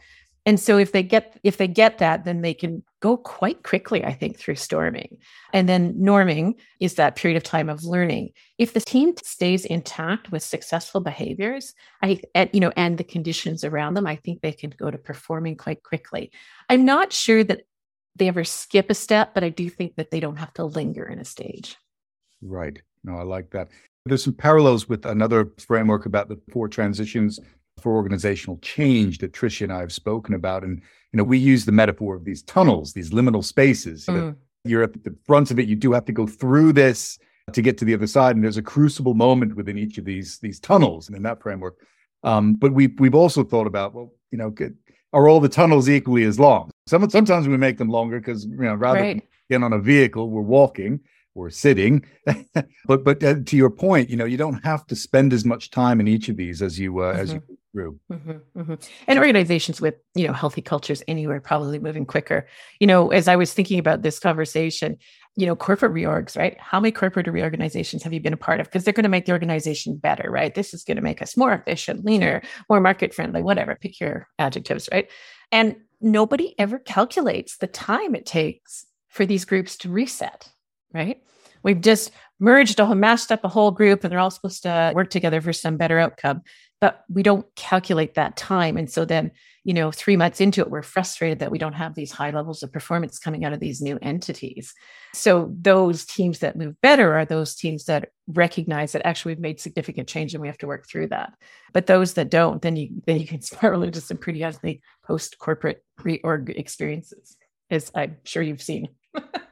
And 0.45 0.59
so 0.59 0.77
if 0.77 0.91
they 0.91 1.05
get 1.05 1.39
if 1.45 1.57
they 1.57 1.69
get 1.69 1.99
that, 1.99 2.25
then 2.25 2.43
they 2.43 2.55
can 2.55 2.83
go 3.01 3.17
quite 3.17 3.63
quickly, 3.63 4.05
I 4.05 4.13
think, 4.13 4.39
through 4.39 4.57
storming. 4.57 5.19
And 5.53 5.69
then 5.69 5.95
norming 5.95 6.55
is 6.81 6.95
that 6.95 7.15
period 7.15 7.37
of 7.37 7.45
time 7.45 7.69
of 7.69 7.85
learning. 7.85 8.31
If 8.59 8.73
the 8.73 8.81
team 8.81 9.15
stays 9.23 9.65
intact 9.65 10.33
with 10.33 10.43
successful 10.43 11.01
behaviors, 11.01 11.75
I 12.03 12.21
and, 12.35 12.51
you 12.53 12.59
know, 12.59 12.73
and 12.77 12.99
the 12.99 13.05
conditions 13.05 13.63
around 13.63 13.95
them, 13.95 14.07
I 14.07 14.17
think 14.17 14.41
they 14.41 14.53
can 14.53 14.71
go 14.71 14.91
to 14.91 14.99
performing 14.99 15.57
quite 15.57 15.85
quickly. 15.85 16.33
I'm 16.69 16.85
not 16.85 17.13
sure 17.13 17.45
that 17.45 17.63
they 18.17 18.29
ever 18.29 18.45
skip 18.45 18.91
a 18.91 18.95
step, 18.95 19.35
but 19.35 19.45
I 19.45 19.49
do 19.49 19.69
think 19.69 19.97
that 19.97 20.11
they 20.11 20.21
don't 20.21 20.37
have 20.37 20.53
to 20.55 20.65
linger 20.65 21.05
in 21.05 21.19
a 21.19 21.25
stage. 21.25 21.77
Right. 22.43 22.81
No, 23.05 23.17
I 23.17 23.23
like 23.23 23.51
that. 23.51 23.69
There's 24.05 24.25
some 24.25 24.35
parallels 24.35 24.89
with 24.89 25.07
another 25.07 25.53
framework 25.59 26.07
about 26.07 26.29
the 26.29 26.41
four 26.51 26.69
transitions 26.69 27.39
for 27.81 27.95
organizational 27.95 28.59
change 28.59 29.19
that 29.19 29.33
Tricia 29.33 29.63
and 29.63 29.73
I 29.73 29.81
have 29.81 29.93
spoken 29.93 30.35
about. 30.35 30.63
And, 30.63 30.81
you 31.13 31.17
know, 31.17 31.25
we 31.25 31.39
use 31.39 31.65
the 31.65 31.73
metaphor 31.73 32.15
of 32.15 32.25
these 32.25 32.43
tunnels, 32.43 32.93
these 32.93 33.11
liminal 33.11 33.45
spaces. 33.45 34.07
Mm. 34.07 34.37
You're 34.65 34.83
at 34.83 35.05
the 35.05 35.15
front 35.25 35.51
of 35.51 35.59
it, 35.59 35.69
you 35.69 35.77
do 35.77 35.93
have 35.93 36.05
to 36.05 36.13
go 36.13 36.27
through 36.27 36.73
this 36.73 37.19
to 37.53 37.63
get 37.63 37.79
to 37.79 37.85
the 37.85 37.95
other 37.95 38.07
side. 38.07 38.37
And 38.37 38.45
there's 38.45 38.57
a 38.57 38.63
crucible 38.63 39.15
moment 39.15 39.57
within 39.57 39.79
each 39.79 39.99
of 39.99 40.05
these, 40.05 40.39
these 40.39 40.61
tunnels 40.61 41.09
and 41.09 41.17
in 41.17 41.23
that 41.25 41.43
framework. 41.43 41.79
Um, 42.23 42.55
but 42.55 42.73
we've, 42.73 42.99
we've 43.01 43.17
also 43.17 43.43
thought 43.43 43.67
about, 43.67 43.95
well, 43.95 44.13
you 44.31 44.39
know, 44.39 44.53
are 45.13 45.29
all 45.29 45.41
the 45.41 45.49
tunnels 45.49 45.89
equally 45.89 46.25
as 46.25 46.39
long? 46.39 46.71
Some, 46.87 47.09
sometimes 47.11 47.49
we 47.49 47.57
make 47.57 47.79
them 47.79 47.89
longer 47.89 48.19
because, 48.19 48.45
you 48.45 48.57
know, 48.57 48.75
rather 48.75 49.01
right. 49.01 49.29
than 49.49 49.63
on 49.63 49.73
a 49.73 49.79
vehicle, 49.79 50.31
we're 50.31 50.43
walking 50.43 51.01
or 51.35 51.51
sitting. 51.51 52.05
but 52.87 53.05
but 53.05 53.23
uh, 53.23 53.37
to 53.47 53.57
your 53.57 53.71
point, 53.71 54.11
you 54.11 54.17
know, 54.17 54.25
you 54.25 54.37
don't 54.37 54.63
have 54.65 54.87
to 54.87 54.97
spend 54.97 55.33
as 55.33 55.45
much 55.45 55.71
time 55.71 56.01
in 56.01 56.09
each 56.09 56.29
of 56.29 56.37
these 56.37 56.63
as 56.63 56.79
you 56.79 56.99
uh, 56.99 57.13
mm-hmm. 57.13 57.21
as 57.21 57.33
you 57.33 57.41
mm-hmm. 57.41 57.55
through. 57.73 58.01
Mm-hmm, 58.11 58.61
mm-hmm. 58.61 58.75
And 59.07 59.19
organizations 59.19 59.81
with 59.81 59.95
you 60.15 60.27
know 60.27 60.33
healthy 60.33 60.63
cultures 60.63 61.03
anywhere 61.09 61.41
probably 61.41 61.79
moving 61.79 62.07
quicker. 62.07 62.47
You 62.81 62.87
know, 62.87 63.09
as 63.09 63.29
I 63.29 63.37
was 63.37 63.53
thinking 63.53 63.79
about 63.79 64.03
this 64.03 64.19
conversation, 64.19 64.99
you 65.37 65.47
know, 65.47 65.57
corporate 65.57 65.93
reorgs, 65.93 66.37
right? 66.37 66.59
How 66.61 66.79
many 66.79 66.93
corporate 66.93 67.27
reorganizations 67.27 68.03
have 68.03 68.13
you 68.13 68.21
been 68.21 68.35
a 68.35 68.39
part 68.39 68.61
of? 68.61 68.67
Because 68.67 68.85
they're 68.85 68.93
going 68.93 69.05
to 69.05 69.09
make 69.09 69.25
the 69.25 69.33
organization 69.33 69.97
better, 69.97 70.31
right? 70.31 70.55
This 70.55 70.75
is 70.75 70.85
going 70.85 70.97
to 70.97 71.03
make 71.03 71.23
us 71.23 71.37
more 71.37 71.53
efficient, 71.53 72.05
leaner, 72.05 72.43
more 72.69 72.81
market 72.81 73.15
friendly, 73.15 73.43
whatever. 73.43 73.77
Pick 73.81 73.99
your 73.99 74.29
adjectives, 74.39 74.89
right? 74.93 75.09
And 75.51 75.77
nobody 76.01 76.55
ever 76.59 76.79
calculates 76.79 77.57
the 77.57 77.67
time 77.67 78.15
it 78.15 78.27
takes 78.27 78.85
for 79.09 79.25
these 79.25 79.45
groups 79.45 79.77
to 79.79 79.89
reset 79.89 80.53
right? 80.93 81.23
We've 81.63 81.81
just 81.81 82.11
merged 82.39 82.81
a 82.81 82.87
whole, 82.87 82.95
mashed 82.95 83.31
up 83.31 83.45
a 83.45 83.49
whole 83.49 83.71
group 83.71 84.05
and 84.05 84.13
they're 84.13 84.19
all 84.19 84.31
supposed 84.31 84.63
to 84.65 84.93
work 84.95 85.11
together 85.11 85.41
for 85.41 85.53
some 85.53 85.77
better 85.77 85.99
outcome. 85.99 86.43
But 86.83 87.05
we 87.09 87.23
don't 87.23 87.47
calculate 87.55 88.15
that 88.15 88.37
time. 88.37 88.77
And 88.77 88.91
so 88.91 89.05
then, 89.05 89.31
you 89.63 89.73
know, 89.73 89.93
three 89.93 90.17
months 90.17 90.41
into 90.41 90.61
it, 90.63 90.69
we're 90.69 90.83
frustrated 90.83 91.39
that 91.39 91.53
we 91.53 91.57
don't 91.57 91.75
have 91.75 91.95
these 91.95 92.11
high 92.11 92.31
levels 92.31 92.65
of 92.65 92.73
performance 92.73 93.21
coming 93.21 93.45
out 93.45 93.53
of 93.53 93.61
these 93.61 93.81
new 93.81 94.01
entities. 94.03 94.75
So 95.15 95.55
those 95.57 96.05
teams 96.05 96.41
that 96.41 96.57
move 96.57 96.75
better 96.81 97.15
are 97.17 97.25
those 97.25 97.55
teams 97.55 97.85
that 97.85 98.09
recognize 98.27 98.91
that 98.93 99.07
actually 99.07 99.31
we've 99.35 99.41
made 99.43 99.61
significant 99.61 100.09
change 100.09 100.35
and 100.35 100.43
we 100.43 100.49
have 100.49 100.59
to 100.59 100.67
work 100.67 100.89
through 100.89 101.07
that. 101.11 101.33
But 101.73 101.87
those 101.87 102.15
that 102.15 102.31
don't, 102.31 102.61
then 102.61 102.75
you 102.75 102.89
then 103.07 103.21
you 103.21 103.29
can 103.29 103.43
spiral 103.43 103.85
into 103.85 104.01
some 104.01 104.17
pretty 104.17 104.43
ugly 104.43 104.83
post 105.07 105.39
corporate 105.39 105.85
reorg 106.01 106.51
experiences, 106.51 107.37
as 107.71 107.93
I'm 107.95 108.17
sure 108.25 108.43
you've 108.43 108.61
seen 108.61 108.89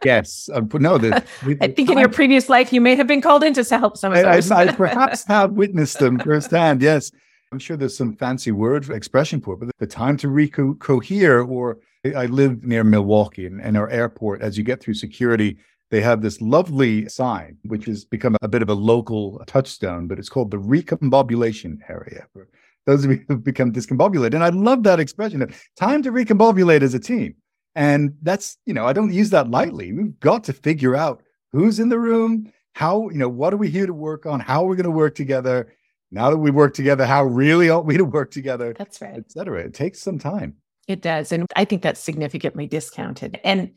yes, 0.04 0.48
uh, 0.52 0.62
no. 0.74 0.98
The, 0.98 1.16
I 1.60 1.68
think 1.68 1.90
in 1.90 1.98
your 1.98 2.08
previous 2.08 2.48
life 2.48 2.72
you 2.72 2.80
may 2.80 2.94
have 2.96 3.06
been 3.06 3.20
called 3.20 3.44
in 3.44 3.54
to 3.54 3.64
help 3.64 3.96
some 3.96 4.12
of 4.12 4.22
those. 4.22 4.50
I, 4.50 4.62
I, 4.62 4.72
perhaps 4.72 5.24
have 5.28 5.52
witnessed 5.52 5.98
them 5.98 6.18
firsthand. 6.18 6.82
Yes, 6.82 7.10
I'm 7.52 7.58
sure 7.58 7.76
there's 7.76 7.96
some 7.96 8.14
fancy 8.14 8.52
word 8.52 8.88
expression 8.90 9.40
for 9.40 9.54
it, 9.54 9.60
but 9.60 9.70
the 9.78 9.86
time 9.86 10.16
to 10.18 10.28
recohere. 10.28 11.48
Or 11.48 11.78
I 12.04 12.26
live 12.26 12.64
near 12.64 12.84
Milwaukee, 12.84 13.46
and, 13.46 13.60
and 13.60 13.76
our 13.76 13.88
airport, 13.90 14.42
as 14.42 14.56
you 14.56 14.64
get 14.64 14.80
through 14.80 14.94
security, 14.94 15.58
they 15.90 16.00
have 16.00 16.22
this 16.22 16.40
lovely 16.40 17.08
sign, 17.08 17.58
which 17.64 17.84
has 17.86 18.04
become 18.04 18.36
a 18.42 18.48
bit 18.48 18.62
of 18.62 18.68
a 18.68 18.74
local 18.74 19.42
touchstone, 19.46 20.06
but 20.06 20.18
it's 20.18 20.28
called 20.28 20.50
the 20.50 20.56
recombobulation 20.56 21.78
area. 21.88 22.26
For 22.32 22.48
those 22.86 23.04
of 23.04 23.10
you 23.10 23.24
who've 23.28 23.42
become 23.42 23.72
discombobulated, 23.72 24.34
and 24.34 24.44
I 24.44 24.50
love 24.50 24.84
that 24.84 25.00
expression. 25.00 25.52
Time 25.76 26.02
to 26.02 26.12
recombobulate 26.12 26.82
as 26.82 26.94
a 26.94 27.00
team. 27.00 27.34
And 27.74 28.14
that's, 28.22 28.58
you 28.66 28.74
know, 28.74 28.86
I 28.86 28.92
don't 28.92 29.12
use 29.12 29.30
that 29.30 29.50
lightly. 29.50 29.92
We've 29.92 30.18
got 30.20 30.44
to 30.44 30.52
figure 30.52 30.96
out 30.96 31.22
who's 31.52 31.78
in 31.78 31.88
the 31.88 32.00
room, 32.00 32.52
how, 32.74 33.08
you 33.10 33.18
know, 33.18 33.28
what 33.28 33.54
are 33.54 33.58
we 33.58 33.70
here 33.70 33.86
to 33.86 33.94
work 33.94 34.26
on? 34.26 34.40
How 34.40 34.64
are 34.64 34.68
we 34.68 34.76
going 34.76 34.84
to 34.84 34.90
work 34.90 35.14
together? 35.14 35.72
Now 36.10 36.30
that 36.30 36.38
we 36.38 36.50
work 36.50 36.74
together, 36.74 37.06
how 37.06 37.22
really 37.24 37.70
ought 37.70 37.86
we 37.86 37.96
to 37.96 38.04
work 38.04 38.32
together? 38.32 38.74
That's 38.76 39.00
right. 39.00 39.14
Et 39.14 39.30
cetera. 39.30 39.60
It 39.60 39.74
takes 39.74 40.00
some 40.00 40.18
time. 40.18 40.56
It 40.88 41.02
does. 41.02 41.30
And 41.30 41.46
I 41.54 41.64
think 41.64 41.82
that's 41.82 42.00
significantly 42.00 42.66
discounted. 42.66 43.38
And 43.44 43.72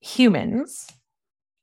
humans 0.00 0.86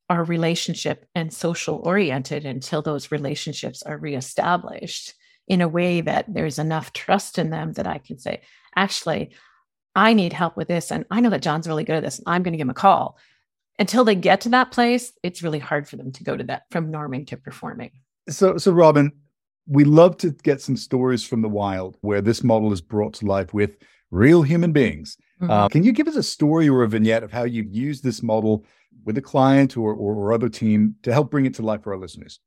are 0.08 0.22
relationship 0.22 1.06
and 1.14 1.32
social 1.32 1.76
oriented 1.82 2.44
until 2.44 2.82
those 2.82 3.10
relationships 3.10 3.82
are 3.82 3.98
reestablished 3.98 5.14
in 5.48 5.60
a 5.60 5.68
way 5.68 6.00
that 6.00 6.32
there's 6.32 6.58
enough 6.58 6.92
trust 6.92 7.38
in 7.38 7.50
them 7.50 7.72
that 7.72 7.86
I 7.86 7.98
can 7.98 8.18
say, 8.18 8.42
actually, 8.76 9.32
I 9.94 10.12
need 10.12 10.32
help 10.32 10.56
with 10.56 10.68
this. 10.68 10.90
And 10.90 11.04
I 11.10 11.20
know 11.20 11.30
that 11.30 11.42
John's 11.42 11.68
really 11.68 11.84
good 11.84 11.96
at 11.96 12.02
this. 12.02 12.20
I'm 12.26 12.42
going 12.42 12.52
to 12.52 12.58
give 12.58 12.66
him 12.66 12.70
a 12.70 12.74
call. 12.74 13.18
Until 13.78 14.04
they 14.04 14.14
get 14.14 14.42
to 14.42 14.50
that 14.50 14.70
place, 14.70 15.12
it's 15.22 15.42
really 15.42 15.58
hard 15.58 15.88
for 15.88 15.96
them 15.96 16.12
to 16.12 16.24
go 16.24 16.36
to 16.36 16.44
that 16.44 16.64
from 16.70 16.92
norming 16.92 17.26
to 17.28 17.36
performing. 17.36 17.90
So, 18.28 18.56
so 18.56 18.72
Robin, 18.72 19.12
we 19.66 19.84
love 19.84 20.16
to 20.18 20.30
get 20.30 20.60
some 20.60 20.76
stories 20.76 21.24
from 21.24 21.42
the 21.42 21.48
wild 21.48 21.96
where 22.00 22.20
this 22.20 22.44
model 22.44 22.72
is 22.72 22.80
brought 22.80 23.14
to 23.14 23.26
life 23.26 23.52
with 23.52 23.76
real 24.10 24.42
human 24.42 24.72
beings. 24.72 25.16
Mm-hmm. 25.40 25.50
Uh, 25.50 25.68
can 25.68 25.82
you 25.82 25.92
give 25.92 26.06
us 26.06 26.16
a 26.16 26.22
story 26.22 26.68
or 26.68 26.82
a 26.82 26.88
vignette 26.88 27.24
of 27.24 27.32
how 27.32 27.42
you've 27.42 27.72
used 27.74 28.04
this 28.04 28.22
model 28.22 28.64
with 29.04 29.18
a 29.18 29.22
client 29.22 29.76
or, 29.76 29.92
or, 29.92 30.14
or 30.14 30.32
other 30.32 30.48
team 30.48 30.94
to 31.02 31.12
help 31.12 31.30
bring 31.30 31.46
it 31.46 31.54
to 31.54 31.62
life 31.62 31.82
for 31.82 31.92
our 31.92 31.98
listeners? 31.98 32.38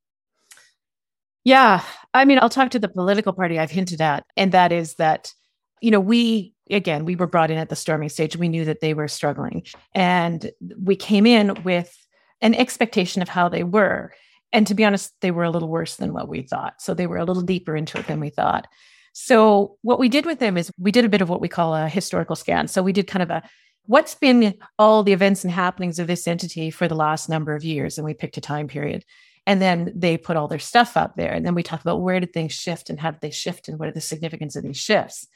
Yeah. 1.44 1.84
I 2.14 2.26
mean, 2.26 2.40
I'll 2.42 2.50
talk 2.50 2.72
to 2.72 2.80
the 2.80 2.88
political 2.88 3.34
party 3.34 3.60
I've 3.60 3.72
hinted 3.72 4.02
at, 4.02 4.26
and 4.36 4.52
that 4.54 4.72
is 4.72 4.96
that, 4.96 5.34
you 5.82 5.92
know, 5.92 6.00
we 6.00 6.54
again, 6.70 7.06
we 7.06 7.16
were 7.16 7.28
brought 7.28 7.52
in 7.52 7.58
at 7.58 7.70
the 7.70 7.76
storming 7.76 8.10
stage. 8.10 8.36
We 8.36 8.50
knew 8.50 8.66
that 8.66 8.82
they 8.82 8.94
were 8.94 9.08
struggling. 9.08 9.66
And 9.94 10.52
we 10.82 10.96
came 10.96 11.26
in 11.26 11.64
with 11.64 11.96
an 12.42 12.54
expectation 12.56 13.22
of 13.22 13.30
how 13.30 13.50
they 13.50 13.64
were. 13.64 14.14
And 14.54 14.66
to 14.68 14.76
be 14.76 14.86
honest, 14.86 15.14
they 15.22 15.32
were 15.32 15.44
a 15.44 15.50
little 15.50 15.70
worse 15.70 15.96
than 15.96 16.14
what 16.14 16.28
we 16.28 16.42
thought. 16.42 16.82
So 16.82 16.94
they 16.94 17.08
were 17.08 17.18
a 17.18 17.26
little 17.26 17.44
deeper 17.44 17.76
into 17.76 17.98
it 18.00 18.08
than 18.08 18.20
we 18.20 18.30
thought. 18.30 18.68
So 19.14 19.78
what 19.82 20.00
we 20.00 20.10
did 20.10 20.26
with 20.26 20.40
them 20.40 20.58
is 20.58 20.72
we 20.78 20.92
did 20.92 21.06
a 21.06 21.10
bit 21.10 21.22
of 21.22 21.30
what 21.30 21.42
we 21.42 21.48
call 21.48 21.76
a 21.76 21.90
historical 21.90 22.36
scan. 22.36 22.68
So 22.68 22.84
we 22.84 22.94
did 22.94 23.08
kind 23.08 23.24
of 23.24 23.32
a 23.32 23.44
what's 23.88 24.16
been 24.16 24.54
all 24.78 25.02
the 25.02 25.14
events 25.14 25.44
and 25.44 25.52
happenings 25.52 25.98
of 25.98 26.08
this 26.08 26.28
entity 26.28 26.70
for 26.70 26.88
the 26.88 26.96
last 26.96 27.30
number 27.30 27.56
of 27.56 27.64
years 27.64 27.98
and 27.98 28.06
we 28.06 28.14
picked 28.14 28.38
a 28.38 28.42
time 28.42 28.68
period 28.68 29.04
and 29.46 29.62
then 29.62 29.92
they 29.96 30.18
put 30.18 30.36
all 30.36 30.50
their 30.50 30.60
stuff 30.60 30.98
up 30.98 31.16
there 31.16 31.32
and 31.32 31.46
then 31.46 31.56
we 31.56 31.64
talked 31.64 31.84
about 31.84 32.02
where 32.02 32.20
did 32.20 32.34
things 32.34 32.54
shift 32.54 32.90
and 32.90 33.00
how 33.00 33.12
did 33.12 33.22
they 33.22 33.32
shift 33.32 33.68
and 33.68 33.80
what 33.80 33.88
are 33.88 33.94
the 33.94 34.02
significance 34.02 34.56
of 34.56 34.64
these 34.64 34.78
shifts 34.78 35.28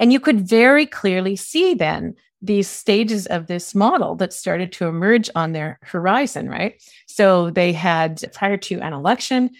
and 0.00 0.12
you 0.12 0.18
could 0.18 0.40
very 0.40 0.86
clearly 0.86 1.36
see 1.36 1.74
then 1.74 2.14
these 2.42 2.66
stages 2.66 3.26
of 3.26 3.46
this 3.46 3.74
model 3.74 4.16
that 4.16 4.32
started 4.32 4.72
to 4.72 4.86
emerge 4.86 5.28
on 5.34 5.52
their 5.52 5.78
horizon, 5.82 6.48
right? 6.48 6.82
So 7.06 7.50
they 7.50 7.72
had 7.72 8.24
prior 8.32 8.56
to 8.56 8.80
an 8.80 8.94
election, 8.94 9.50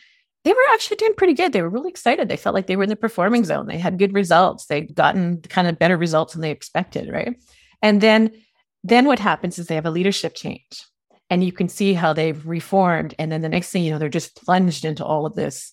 they 0.45 0.53
were 0.53 0.59
actually 0.73 0.97
doing 0.97 1.13
pretty 1.15 1.35
good. 1.35 1.53
They 1.53 1.61
were 1.61 1.69
really 1.69 1.91
excited. 1.91 2.29
They 2.29 2.39
felt 2.39 2.55
like 2.55 2.67
they 2.67 2.77
were 2.77 2.85
in 2.85 2.89
the 2.89 2.97
performing 2.97 3.45
zone. 3.45 3.67
They 3.67 3.77
had 3.77 3.99
good 3.99 4.15
results. 4.15 4.65
They'd 4.65 4.95
gotten 4.95 5.43
kind 5.43 5.69
of 5.69 5.79
better 5.79 5.99
results 5.99 6.33
than 6.33 6.41
they 6.41 6.51
expected, 6.51 7.13
right? 7.13 7.37
And 7.83 8.01
then 8.01 8.31
then 8.83 9.05
what 9.05 9.19
happens 9.19 9.59
is 9.59 9.67
they 9.67 9.75
have 9.75 9.85
a 9.85 9.91
leadership 9.91 10.35
change. 10.35 10.87
And 11.29 11.45
you 11.45 11.53
can 11.53 11.69
see 11.69 11.93
how 11.93 12.15
they've 12.15 12.45
reformed. 12.47 13.15
And 13.19 13.31
then 13.31 13.43
the 13.43 13.49
next 13.51 13.71
thing 13.71 13.85
you 13.85 13.91
know, 13.91 13.99
they're 13.99 14.09
just 14.09 14.43
plunged 14.43 14.87
into 14.87 15.05
all 15.05 15.27
of 15.27 15.35
this 15.35 15.71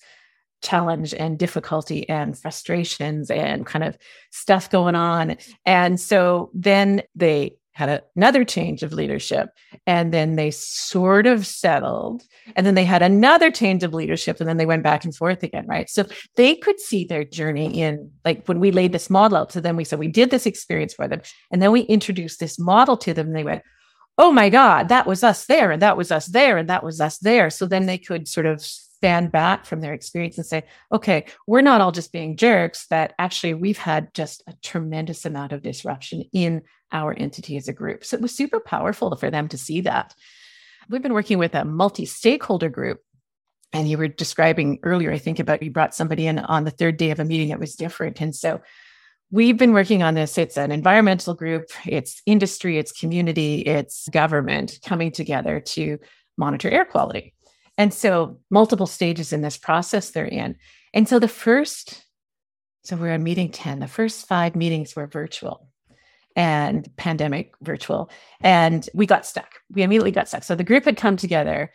challenge 0.62 1.14
and 1.14 1.38
difficulty 1.38 2.08
and 2.10 2.38
frustrations 2.38 3.30
and 3.30 3.66
kind 3.66 3.84
of 3.84 3.98
stuff 4.32 4.70
going 4.70 4.96
on. 4.96 5.38
And 5.66 6.00
so 6.00 6.50
then 6.54 7.04
they 7.16 7.58
had 7.78 7.90
a, 7.90 8.02
another 8.16 8.44
change 8.44 8.82
of 8.82 8.92
leadership 8.92 9.50
and 9.86 10.12
then 10.12 10.36
they 10.36 10.50
sort 10.50 11.28
of 11.28 11.46
settled 11.46 12.24
and 12.56 12.66
then 12.66 12.74
they 12.74 12.84
had 12.84 13.04
another 13.04 13.52
change 13.52 13.84
of 13.84 13.94
leadership 13.94 14.40
and 14.40 14.50
then 14.50 14.58
they 14.58 14.66
went 14.66 14.82
back 14.82 15.06
and 15.06 15.16
forth 15.16 15.44
again 15.44 15.64
right 15.68 15.88
so 15.88 16.04
they 16.38 16.56
could 16.56 16.80
see 16.80 17.06
their 17.06 17.24
journey 17.24 17.80
in 17.80 18.10
like 18.26 18.44
when 18.48 18.60
we 18.60 18.72
laid 18.72 18.94
this 18.94 19.12
model 19.12 19.38
out 19.38 19.52
to 19.52 19.62
them 19.62 19.76
we 19.76 19.84
said 19.84 20.00
we 20.00 20.08
did 20.08 20.32
this 20.32 20.48
experience 20.48 20.96
for 20.96 21.08
them 21.08 21.22
and 21.52 21.62
then 21.62 21.72
we 21.72 21.82
introduced 21.82 22.40
this 22.40 22.58
model 22.58 22.98
to 22.98 23.14
them 23.14 23.28
and 23.28 23.36
they 23.36 23.44
went 23.44 23.62
oh 24.18 24.32
my 24.32 24.50
god 24.50 24.90
that 24.90 25.06
was 25.06 25.24
us 25.24 25.46
there 25.46 25.70
and 25.70 25.84
that 25.84 25.98
was 25.98 26.12
us 26.12 26.26
there 26.26 26.58
and 26.58 26.68
that 26.68 26.84
was 26.84 27.00
us 27.00 27.20
there 27.20 27.52
so 27.52 27.68
then 27.68 27.86
they 27.86 28.00
could 28.00 28.28
sort 28.28 28.48
of 28.48 28.60
stand 28.98 29.32
back 29.32 29.66
from 29.66 29.82
their 29.82 29.94
experience 29.94 30.38
and 30.38 30.46
say, 30.46 30.64
okay, 30.92 31.26
we're 31.46 31.62
not 31.62 31.82
all 31.82 31.92
just 31.92 32.12
being 32.12 32.36
jerks, 32.36 32.88
that 32.88 33.14
actually 33.20 33.54
we've 33.54 33.78
had 33.78 34.12
just 34.16 34.42
a 34.48 34.54
tremendous 34.64 35.24
amount 35.24 35.52
of 35.52 35.62
disruption 35.62 36.24
in 36.34 36.64
our 36.92 37.14
entity 37.14 37.58
as 37.58 37.68
a 37.68 37.74
group. 37.74 38.04
So 38.04 38.18
it 38.18 38.22
was 38.22 38.36
super 38.36 38.60
powerful 38.60 39.16
for 39.16 39.30
them 39.30 39.48
to 39.50 39.58
see 39.58 39.82
that. 39.82 40.16
We've 40.90 41.02
been 41.02 41.14
working 41.14 41.38
with 41.38 41.54
a 41.54 41.64
multi 41.64 42.06
stakeholder 42.06 42.70
group. 42.70 43.02
And 43.74 43.90
you 43.90 43.98
were 43.98 44.08
describing 44.08 44.80
earlier, 44.82 45.12
I 45.12 45.18
think, 45.18 45.40
about 45.40 45.62
you 45.62 45.70
brought 45.70 45.94
somebody 45.94 46.26
in 46.26 46.40
on 46.40 46.64
the 46.64 46.72
third 46.72 46.96
day 46.96 47.12
of 47.12 47.20
a 47.20 47.26
meeting 47.26 47.50
that 47.50 47.60
was 47.60 47.76
different. 47.76 48.22
And 48.22 48.34
so 48.34 48.62
we've 49.30 49.58
been 49.58 49.74
working 49.74 50.02
on 50.02 50.14
this. 50.14 50.38
It's 50.38 50.58
an 50.58 50.72
environmental 50.72 51.34
group, 51.34 51.70
it's 51.86 52.22
industry, 52.26 52.78
it's 52.78 52.94
community, 52.94 53.60
it's 53.62 54.08
government 54.10 54.80
coming 54.86 55.12
together 55.12 55.60
to 55.60 56.00
monitor 56.38 56.70
air 56.70 56.86
quality. 56.86 57.34
And 57.78 57.94
so, 57.94 58.40
multiple 58.50 58.88
stages 58.88 59.34
in 59.34 59.42
this 59.42 59.58
process 59.58 60.12
they're 60.12 60.26
in. 60.26 60.56
And 60.94 61.08
so, 61.08 61.20
the 61.20 61.28
first, 61.28 62.04
so 62.84 62.96
we're 62.96 63.14
on 63.14 63.24
meeting 63.24 63.52
10, 63.52 63.80
the 63.80 63.88
first 63.88 64.28
five 64.28 64.56
meetings 64.56 64.96
were 64.96 65.08
virtual 65.08 65.68
and 66.36 66.90
pandemic 66.98 67.54
virtual. 67.62 68.10
And 68.42 68.88
we 68.94 69.06
got 69.06 69.26
stuck. 69.26 69.54
We 69.72 69.84
immediately 69.84 70.12
got 70.12 70.28
stuck. 70.28 70.44
So, 70.44 70.56
the 70.56 70.64
group 70.64 70.86
had 70.86 70.98
come 70.98 71.18
together 71.18 71.72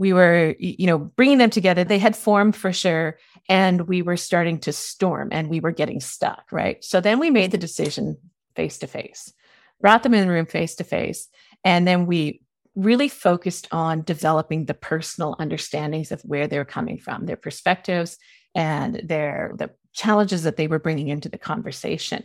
we 0.00 0.14
were, 0.14 0.56
you 0.58 0.86
know, 0.86 0.96
bringing 0.98 1.36
them 1.36 1.50
together. 1.50 1.84
They 1.84 1.98
had 1.98 2.16
formed 2.16 2.56
for 2.56 2.72
sure. 2.72 3.18
And 3.50 3.82
we 3.86 4.00
were 4.00 4.16
starting 4.16 4.58
to 4.60 4.72
storm 4.72 5.28
and 5.30 5.50
we 5.50 5.60
were 5.60 5.72
getting 5.72 6.00
stuck. 6.00 6.50
Right. 6.50 6.82
So 6.82 7.02
then 7.02 7.18
we 7.18 7.28
made 7.28 7.50
the 7.50 7.58
decision 7.58 8.16
face 8.56 8.78
to 8.78 8.86
face, 8.86 9.30
brought 9.78 10.02
them 10.02 10.14
in 10.14 10.26
the 10.26 10.32
room 10.32 10.46
face 10.46 10.74
to 10.76 10.84
face. 10.84 11.28
And 11.64 11.86
then 11.86 12.06
we 12.06 12.40
really 12.74 13.08
focused 13.08 13.68
on 13.72 14.02
developing 14.02 14.64
the 14.64 14.74
personal 14.74 15.36
understandings 15.38 16.12
of 16.12 16.20
where 16.22 16.46
they're 16.46 16.64
coming 16.64 16.98
from, 16.98 17.26
their 17.26 17.36
perspectives 17.36 18.16
and 18.54 18.96
their 19.04 19.52
the 19.56 19.70
challenges 19.92 20.44
that 20.44 20.56
they 20.56 20.68
were 20.68 20.78
bringing 20.78 21.08
into 21.08 21.28
the 21.28 21.38
conversation. 21.38 22.24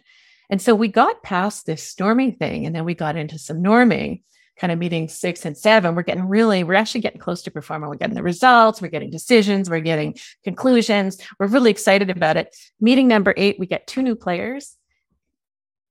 And 0.50 0.62
so 0.62 0.76
we 0.76 0.88
got 0.88 1.24
past 1.24 1.66
this 1.66 1.84
storming 1.84 2.36
thing 2.36 2.66
and 2.66 2.76
then 2.76 2.86
we 2.86 2.94
got 2.94 3.16
into 3.16 3.40
some 3.40 3.64
norming 3.64 4.22
kind 4.58 4.72
of 4.72 4.80
meeting 4.80 5.10
six 5.10 5.46
and 5.46 5.58
seven, 5.58 5.96
we're 5.96 6.04
getting 6.04 6.28
really, 6.28 6.64
we're 6.64 6.76
actually 6.76 7.02
getting 7.02 7.20
close 7.20 7.42
to 7.44 7.52
performing. 7.52 7.90
We're 7.90 7.98
getting 7.98 8.16
the 8.16 8.24
results, 8.24 8.82
we're 8.82 8.88
getting 8.88 9.10
decisions, 9.10 9.70
we're 9.70 9.82
getting 9.82 10.16
conclusions. 10.44 11.18
We're 11.40 11.48
really 11.48 11.72
excited 11.72 12.10
about 12.10 12.38
it. 12.38 12.56
Meeting 12.80 13.08
number 13.08 13.34
eight, 13.36 13.60
we 13.60 13.66
get 13.66 13.88
two 13.88 14.02
new 14.02 14.16
players, 14.16 14.78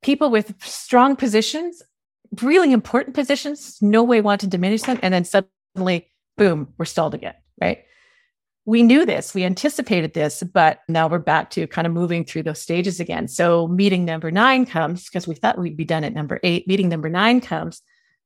people 0.03 0.31
with 0.31 0.55
strong 0.63 1.17
positions, 1.17 1.83
really 2.43 2.73
important 2.73 3.15
positions, 3.15 3.79
no 3.81 4.03
way 4.03 4.21
want 4.21 4.41
to 4.43 4.47
diminish 4.47 4.83
them. 4.83 4.99
And 5.03 5.13
then 5.13 5.25
suddenly, 5.25 6.11
boom, 6.37 6.73
we're 6.79 6.85
stalled 6.85 7.15
again, 7.15 7.35
right? 7.61 7.85
we 8.67 8.83
knew 8.83 9.05
this, 9.05 9.35
we 9.35 9.45
anticipated 9.45 10.15
this, 10.15 10.43
but 10.43 10.81
now 10.89 11.07
we're 11.07 11.19
back 11.19 11.51
to 11.51 11.67
kind 11.67 11.87
of 11.87 11.93
moving 11.93 12.25
through 12.25 12.45
those 12.45 12.61
stages 12.61 12.99
again. 12.99 13.29
So 13.29 13.69
meeting 13.69 14.05
number 14.05 14.31
nine 14.31 14.65
comes 14.65 15.05
because 15.05 15.29
we 15.29 15.35
thought 15.35 15.59
we'd 15.59 15.77
be 15.77 15.85
done 15.85 16.03
at 16.03 16.15
number 16.15 16.41
eight. 16.43 16.67
Meeting 16.67 16.89
number 16.89 17.11
nine 17.11 17.43
comes, 17.43 17.83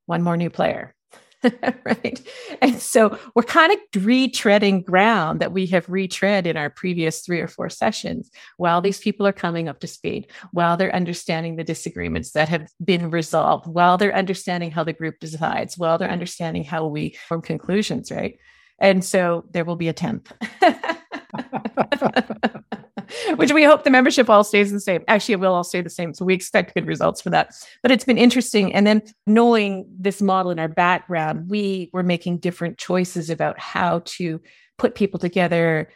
one 0.07 0.23
more 0.23 0.37
new 0.37 0.51
player. 0.51 0.95
right. 1.85 2.21
And 2.61 2.81
so 2.81 3.19
we're 3.35 3.43
kind 3.43 3.73
of 3.73 3.79
retreading 4.03 4.85
ground 4.85 5.41
that 5.41 5.53
we 5.53 5.67
have 5.67 5.89
retread 5.89 6.47
in 6.47 6.57
our 6.57 6.71
previous 6.71 7.21
three 7.21 7.41
or 7.41 7.49
four 7.49 7.71
sessions 7.71 8.31
while 8.57 8.81
these 8.81 8.99
people 8.99 9.27
are 9.27 9.33
coming 9.33 9.69
up 9.69 9.81
to 9.81 9.87
speed, 9.87 10.31
while 10.53 10.77
they're 10.77 10.95
understanding 10.95 11.57
the 11.57 11.65
disagreements 11.65 12.33
that 12.33 12.49
have 12.49 12.69
been 12.85 13.11
resolved, 13.11 13.67
while 13.67 13.97
they're 13.97 14.15
understanding 14.15 14.71
how 14.71 14.85
the 14.85 14.93
group 14.93 15.19
decides, 15.21 15.79
while 15.79 15.99
they're 15.99 16.11
understanding 16.11 16.65
how 16.65 16.87
we 16.87 17.17
form 17.29 17.43
conclusions, 17.43 18.11
right? 18.11 18.39
And 18.81 19.05
so 19.05 19.45
there 19.51 19.65
will 19.65 19.77
be 19.77 19.89
a 19.89 19.95
10th. 19.95 20.31
Which 23.37 23.53
we 23.53 23.65
hope 23.65 23.85
the 23.85 23.91
membership 23.91 24.29
all 24.29 24.45
stays 24.45 24.73
the 24.73 24.81
same. 24.81 25.03
Actually, 25.09 25.35
it 25.35 25.41
will 25.41 25.55
all 25.55 25.65
stay 25.65 25.81
the 25.81 25.91
same. 25.91 26.15
So 26.15 26.25
we 26.25 26.35
expect 26.35 26.75
good 26.75 26.87
results 26.87 27.21
for 27.21 27.31
that. 27.31 27.55
But 27.83 27.91
it's 27.91 28.05
been 28.05 28.19
interesting. 28.19 28.75
And 28.75 28.87
then 28.87 29.03
knowing 29.27 29.87
this 29.99 30.21
model 30.21 30.51
in 30.51 30.59
our 30.59 30.69
background, 30.69 31.49
we 31.49 31.91
were 31.93 32.03
making 32.03 32.39
different 32.39 32.79
choices 32.79 33.31
about 33.31 33.59
how 33.59 34.03
to 34.05 34.41
put 34.79 34.95
people 34.95 35.19
together, 35.19 35.91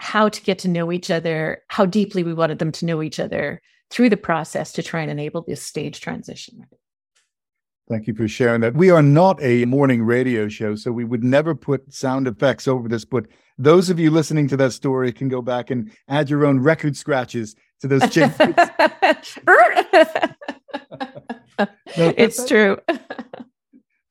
how 0.00 0.28
to 0.28 0.42
get 0.42 0.58
to 0.60 0.68
know 0.68 0.92
each 0.92 1.10
other, 1.10 1.62
how 1.68 1.86
deeply 1.86 2.22
we 2.22 2.34
wanted 2.34 2.58
them 2.58 2.72
to 2.72 2.86
know 2.86 3.02
each 3.02 3.18
other 3.18 3.60
through 3.90 4.10
the 4.10 4.16
process 4.16 4.72
to 4.72 4.82
try 4.82 5.00
and 5.00 5.10
enable 5.10 5.42
this 5.42 5.62
stage 5.62 6.00
transition. 6.00 6.66
Thank 7.88 8.06
you 8.06 8.14
for 8.14 8.28
sharing 8.28 8.60
that. 8.60 8.74
We 8.74 8.90
are 8.90 9.00
not 9.00 9.42
a 9.42 9.64
morning 9.64 10.02
radio 10.02 10.48
show, 10.48 10.74
so 10.74 10.92
we 10.92 11.04
would 11.04 11.24
never 11.24 11.54
put 11.54 11.90
sound 11.92 12.28
effects 12.28 12.68
over 12.68 12.86
this. 12.86 13.06
But 13.06 13.24
those 13.56 13.88
of 13.88 13.98
you 13.98 14.10
listening 14.10 14.46
to 14.48 14.58
that 14.58 14.72
story 14.72 15.10
can 15.10 15.28
go 15.28 15.40
back 15.40 15.70
and 15.70 15.90
add 16.06 16.28
your 16.28 16.44
own 16.44 16.60
record 16.60 16.98
scratches 16.98 17.56
to 17.80 17.88
those 17.88 18.02
changes. 18.10 18.36
it's 21.96 22.46
true. 22.46 22.78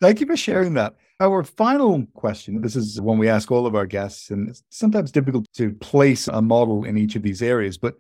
Thank 0.01 0.21
you 0.21 0.25
for 0.25 0.37
sharing 0.37 0.73
that. 0.73 0.95
Our 1.19 1.43
final 1.43 2.05
question 2.13 2.61
this 2.61 2.75
is 2.75 2.99
one 2.99 3.19
we 3.19 3.29
ask 3.29 3.51
all 3.51 3.67
of 3.67 3.75
our 3.75 3.85
guests, 3.85 4.31
and 4.31 4.49
it's 4.49 4.63
sometimes 4.69 5.11
difficult 5.11 5.45
to 5.53 5.71
place 5.73 6.27
a 6.27 6.41
model 6.41 6.83
in 6.83 6.97
each 6.97 7.15
of 7.15 7.21
these 7.21 7.43
areas, 7.43 7.77
but 7.77 7.95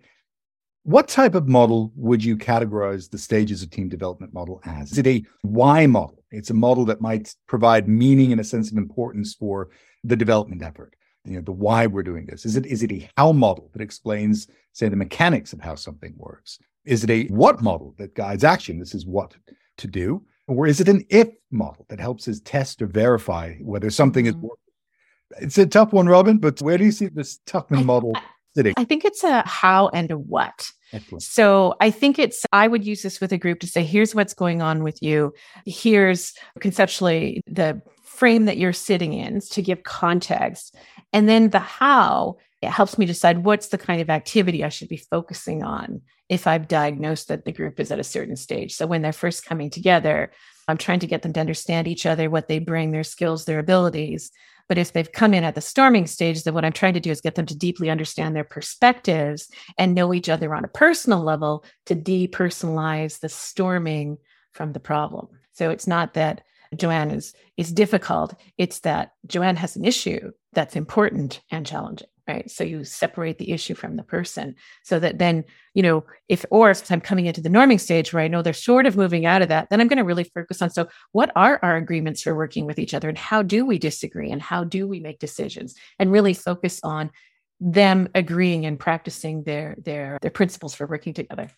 what 0.87 1.09
type 1.09 1.35
of 1.35 1.49
model 1.49 1.91
would 1.97 2.23
you 2.23 2.37
categorize 2.37 3.09
the 3.09 3.17
stages 3.17 3.61
of 3.61 3.69
team 3.69 3.89
development 3.89 4.33
model 4.33 4.61
as? 4.63 4.93
Is 4.93 4.97
it 4.97 5.05
a 5.05 5.21
why 5.41 5.85
model? 5.85 6.23
It's 6.31 6.49
a 6.49 6.53
model 6.53 6.85
that 6.85 7.01
might 7.01 7.35
provide 7.45 7.89
meaning 7.89 8.31
and 8.31 8.39
a 8.39 8.43
sense 8.45 8.71
of 8.71 8.77
importance 8.77 9.33
for 9.33 9.67
the 10.05 10.15
development 10.15 10.63
effort. 10.63 10.95
You 11.25 11.33
know, 11.33 11.41
the 11.41 11.51
why 11.51 11.87
we're 11.87 12.03
doing 12.03 12.25
this. 12.25 12.45
Is 12.45 12.55
it 12.55 12.65
is 12.65 12.83
it 12.83 12.91
a 12.93 13.09
how 13.17 13.33
model 13.33 13.69
that 13.73 13.81
explains, 13.81 14.47
say, 14.71 14.87
the 14.87 14.95
mechanics 14.95 15.51
of 15.51 15.59
how 15.59 15.75
something 15.75 16.13
works? 16.15 16.57
Is 16.85 17.03
it 17.03 17.09
a 17.09 17.25
what 17.25 17.61
model 17.61 17.93
that 17.97 18.15
guides 18.15 18.45
action? 18.45 18.79
This 18.79 18.95
is 18.95 19.05
what 19.05 19.35
to 19.79 19.87
do. 19.87 20.23
Or 20.47 20.67
is 20.67 20.79
it 20.79 20.87
an 20.87 21.03
if 21.09 21.27
model 21.51 21.85
that 21.89 21.99
helps 21.99 22.29
us 22.29 22.39
test 22.39 22.81
or 22.81 22.87
verify 22.87 23.55
whether 23.55 23.89
something 23.89 24.25
is 24.25 24.35
mm-hmm. 24.35 24.47
working? 24.47 25.41
It's 25.41 25.57
a 25.57 25.65
tough 25.65 25.91
one, 25.91 26.07
Robin, 26.07 26.37
but 26.37 26.61
where 26.61 26.77
do 26.77 26.85
you 26.85 26.93
see 26.93 27.07
this 27.07 27.39
Tuckman 27.45 27.83
model 27.83 28.13
sitting? 28.55 28.73
I 28.77 28.85
think 28.85 29.03
it's 29.03 29.25
a 29.25 29.45
how 29.45 29.89
and 29.89 30.11
a 30.11 30.17
what. 30.17 30.71
Excellent. 30.93 31.23
So 31.23 31.75
I 31.81 31.91
think 31.91 32.17
it's, 32.17 32.45
I 32.53 32.67
would 32.67 32.85
use 32.85 33.01
this 33.01 33.19
with 33.19 33.31
a 33.31 33.37
group 33.37 33.59
to 33.59 33.67
say, 33.67 33.83
here's 33.83 34.15
what's 34.15 34.33
going 34.33 34.61
on 34.61 34.83
with 34.83 35.01
you. 35.01 35.33
Here's 35.65 36.33
conceptually 36.59 37.41
the 37.47 37.81
frame 38.03 38.45
that 38.45 38.57
you're 38.57 38.73
sitting 38.73 39.13
in 39.13 39.41
to 39.41 39.61
give 39.61 39.83
context. 39.83 40.75
And 41.13 41.27
then 41.27 41.49
the 41.49 41.59
how, 41.59 42.37
it 42.61 42.69
helps 42.69 42.97
me 42.97 43.05
decide 43.05 43.43
what's 43.43 43.67
the 43.67 43.77
kind 43.77 44.01
of 44.01 44.09
activity 44.09 44.63
I 44.63 44.69
should 44.69 44.89
be 44.89 44.97
focusing 44.97 45.63
on 45.63 46.01
if 46.27 46.47
I've 46.47 46.67
diagnosed 46.67 47.27
that 47.27 47.45
the 47.45 47.51
group 47.51 47.79
is 47.79 47.91
at 47.91 47.99
a 47.99 48.03
certain 48.03 48.35
stage. 48.35 48.73
So 48.73 48.87
when 48.87 49.01
they're 49.01 49.13
first 49.13 49.45
coming 49.45 49.69
together, 49.69 50.31
I'm 50.67 50.77
trying 50.77 50.99
to 50.99 51.07
get 51.07 51.21
them 51.21 51.33
to 51.33 51.39
understand 51.39 51.87
each 51.87 52.05
other, 52.05 52.29
what 52.29 52.47
they 52.47 52.59
bring, 52.59 52.91
their 52.91 53.03
skills, 53.03 53.45
their 53.45 53.59
abilities. 53.59 54.31
But 54.69 54.77
if 54.77 54.91
they've 54.91 55.11
come 55.11 55.33
in 55.33 55.43
at 55.43 55.55
the 55.55 55.61
storming 55.61 56.07
stage, 56.07 56.43
then 56.43 56.53
what 56.53 56.65
I'm 56.65 56.73
trying 56.73 56.93
to 56.93 56.99
do 56.99 57.11
is 57.11 57.21
get 57.21 57.35
them 57.35 57.45
to 57.45 57.57
deeply 57.57 57.89
understand 57.89 58.35
their 58.35 58.43
perspectives 58.43 59.49
and 59.77 59.95
know 59.95 60.13
each 60.13 60.29
other 60.29 60.53
on 60.53 60.65
a 60.65 60.69
personal 60.69 61.23
level 61.23 61.63
to 61.85 61.95
depersonalize 61.95 63.19
the 63.19 63.29
storming 63.29 64.17
from 64.51 64.73
the 64.73 64.79
problem. 64.79 65.27
So 65.53 65.69
it's 65.69 65.87
not 65.87 66.13
that 66.15 66.41
Joanne 66.75 67.11
is 67.11 67.33
is 67.55 67.71
difficult. 67.71 68.35
It's 68.57 68.79
that 68.81 69.13
Joanne 69.25 69.55
has 69.55 69.75
an 69.75 69.85
issue 69.85 70.31
that's 70.53 70.75
important 70.75 71.41
and 71.49 71.65
challenging 71.65 72.09
right? 72.27 72.49
So 72.49 72.63
you 72.63 72.83
separate 72.83 73.37
the 73.37 73.51
issue 73.51 73.75
from 73.75 73.95
the 73.95 74.03
person 74.03 74.55
so 74.83 74.99
that 74.99 75.19
then 75.19 75.43
you 75.73 75.83
know 75.83 76.03
if 76.27 76.43
or 76.49 76.71
if 76.71 76.91
i'm 76.91 76.99
coming 76.99 77.27
into 77.27 77.39
the 77.39 77.49
norming 77.49 77.79
stage 77.79 78.11
where 78.11 78.23
i 78.23 78.27
know 78.27 78.41
they're 78.41 78.51
sort 78.51 78.87
of 78.87 78.97
moving 78.97 79.27
out 79.27 79.43
of 79.43 79.49
that 79.49 79.69
then 79.69 79.79
i'm 79.79 79.87
going 79.87 79.97
to 79.97 80.03
really 80.03 80.23
focus 80.23 80.59
on 80.59 80.71
so 80.71 80.87
what 81.11 81.31
are 81.35 81.59
our 81.61 81.75
agreements 81.75 82.23
for 82.23 82.35
working 82.35 82.65
with 82.65 82.79
each 82.79 82.95
other 82.95 83.09
and 83.09 83.17
how 83.17 83.43
do 83.43 83.63
we 83.63 83.77
disagree 83.77 84.31
and 84.31 84.41
how 84.41 84.63
do 84.63 84.87
we 84.87 84.99
make 84.99 85.19
decisions? 85.19 85.75
And 85.99 86.11
really 86.11 86.33
focus 86.33 86.79
on 86.83 87.11
them 87.59 88.07
agreeing 88.13 88.65
and 88.65 88.79
practicing 88.79 89.43
their 89.43 89.75
their 89.83 90.19
their 90.21 90.31
principles 90.31 90.75
for 90.75 90.85
working 90.85 91.13
together 91.13 91.49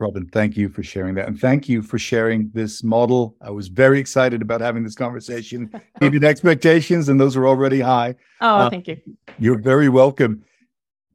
Robin, 0.00 0.26
thank 0.28 0.56
you 0.56 0.70
for 0.70 0.82
sharing 0.82 1.14
that. 1.16 1.28
And 1.28 1.38
thank 1.38 1.68
you 1.68 1.82
for 1.82 1.98
sharing 1.98 2.50
this 2.54 2.82
model. 2.82 3.36
I 3.42 3.50
was 3.50 3.68
very 3.68 4.00
excited 4.00 4.40
about 4.40 4.62
having 4.62 4.82
this 4.82 4.94
conversation. 4.94 5.70
You 6.00 6.18
expectations, 6.24 7.10
and 7.10 7.20
those 7.20 7.36
are 7.36 7.46
already 7.46 7.80
high. 7.80 8.14
Oh, 8.40 8.56
uh, 8.56 8.70
thank 8.70 8.88
you. 8.88 8.96
You're 9.38 9.58
very 9.58 9.90
welcome. 9.90 10.42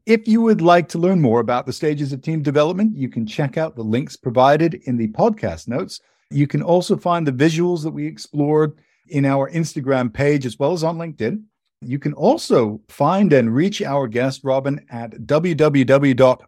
If 0.05 0.27
you 0.27 0.41
would 0.41 0.61
like 0.61 0.87
to 0.89 0.99
learn 0.99 1.19
more 1.19 1.39
about 1.39 1.65
the 1.65 1.73
stages 1.73 2.13
of 2.13 2.21
team 2.21 2.43
development, 2.43 2.95
you 2.95 3.09
can 3.09 3.25
check 3.25 3.57
out 3.57 3.75
the 3.75 3.81
links 3.81 4.15
provided 4.15 4.75
in 4.83 4.97
the 4.97 5.07
podcast 5.07 5.67
notes. 5.67 6.01
You 6.29 6.45
can 6.45 6.61
also 6.61 6.95
find 6.95 7.25
the 7.25 7.31
visuals 7.31 7.81
that 7.81 7.91
we 7.91 8.05
explored 8.05 8.77
in 9.07 9.25
our 9.25 9.49
Instagram 9.49 10.13
page 10.13 10.45
as 10.45 10.59
well 10.59 10.73
as 10.73 10.83
on 10.83 10.97
LinkedIn. 10.97 11.43
You 11.81 11.97
can 11.97 12.13
also 12.13 12.79
find 12.87 13.33
and 13.33 13.53
reach 13.55 13.81
our 13.81 14.07
guest, 14.07 14.41
Robin, 14.43 14.85
at 14.91 15.11
www.parsonsdialogue.com 15.11 16.47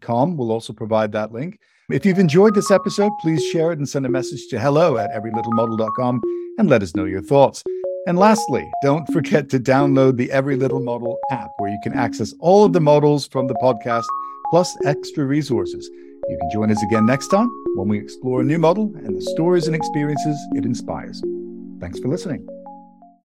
com. 0.00 0.36
We'll 0.36 0.52
also 0.52 0.72
provide 0.72 1.12
that 1.12 1.32
link. 1.32 1.58
If 1.90 2.04
you've 2.04 2.18
enjoyed 2.18 2.54
this 2.54 2.70
episode, 2.70 3.12
please 3.20 3.44
share 3.44 3.70
it 3.70 3.78
and 3.78 3.88
send 3.88 4.06
a 4.06 4.08
message 4.08 4.48
to 4.50 4.58
hello 4.58 4.96
at 4.96 5.10
everylittlemodel.com 5.12 6.20
and 6.58 6.68
let 6.68 6.82
us 6.82 6.96
know 6.96 7.04
your 7.04 7.22
thoughts. 7.22 7.62
And 8.08 8.18
lastly, 8.18 8.68
don't 8.82 9.06
forget 9.12 9.48
to 9.50 9.58
download 9.58 10.16
the 10.16 10.30
Every 10.30 10.56
Little 10.56 10.80
Model 10.80 11.18
app 11.30 11.50
where 11.58 11.70
you 11.70 11.78
can 11.82 11.92
access 11.92 12.34
all 12.40 12.64
of 12.64 12.72
the 12.72 12.80
models 12.80 13.26
from 13.28 13.46
the 13.46 13.54
podcast 13.54 14.04
plus 14.50 14.76
extra 14.84 15.24
resources. 15.24 15.88
You 16.28 16.38
can 16.38 16.50
join 16.52 16.70
us 16.70 16.82
again 16.82 17.06
next 17.06 17.28
time 17.28 17.50
when 17.76 17.88
we 17.88 17.98
explore 17.98 18.40
a 18.40 18.44
new 18.44 18.58
model 18.58 18.92
and 18.96 19.16
the 19.16 19.22
stories 19.22 19.66
and 19.66 19.76
experiences 19.76 20.38
it 20.54 20.64
inspires. 20.64 21.22
Thanks 21.80 21.98
for 21.98 22.08
listening. 22.08 22.55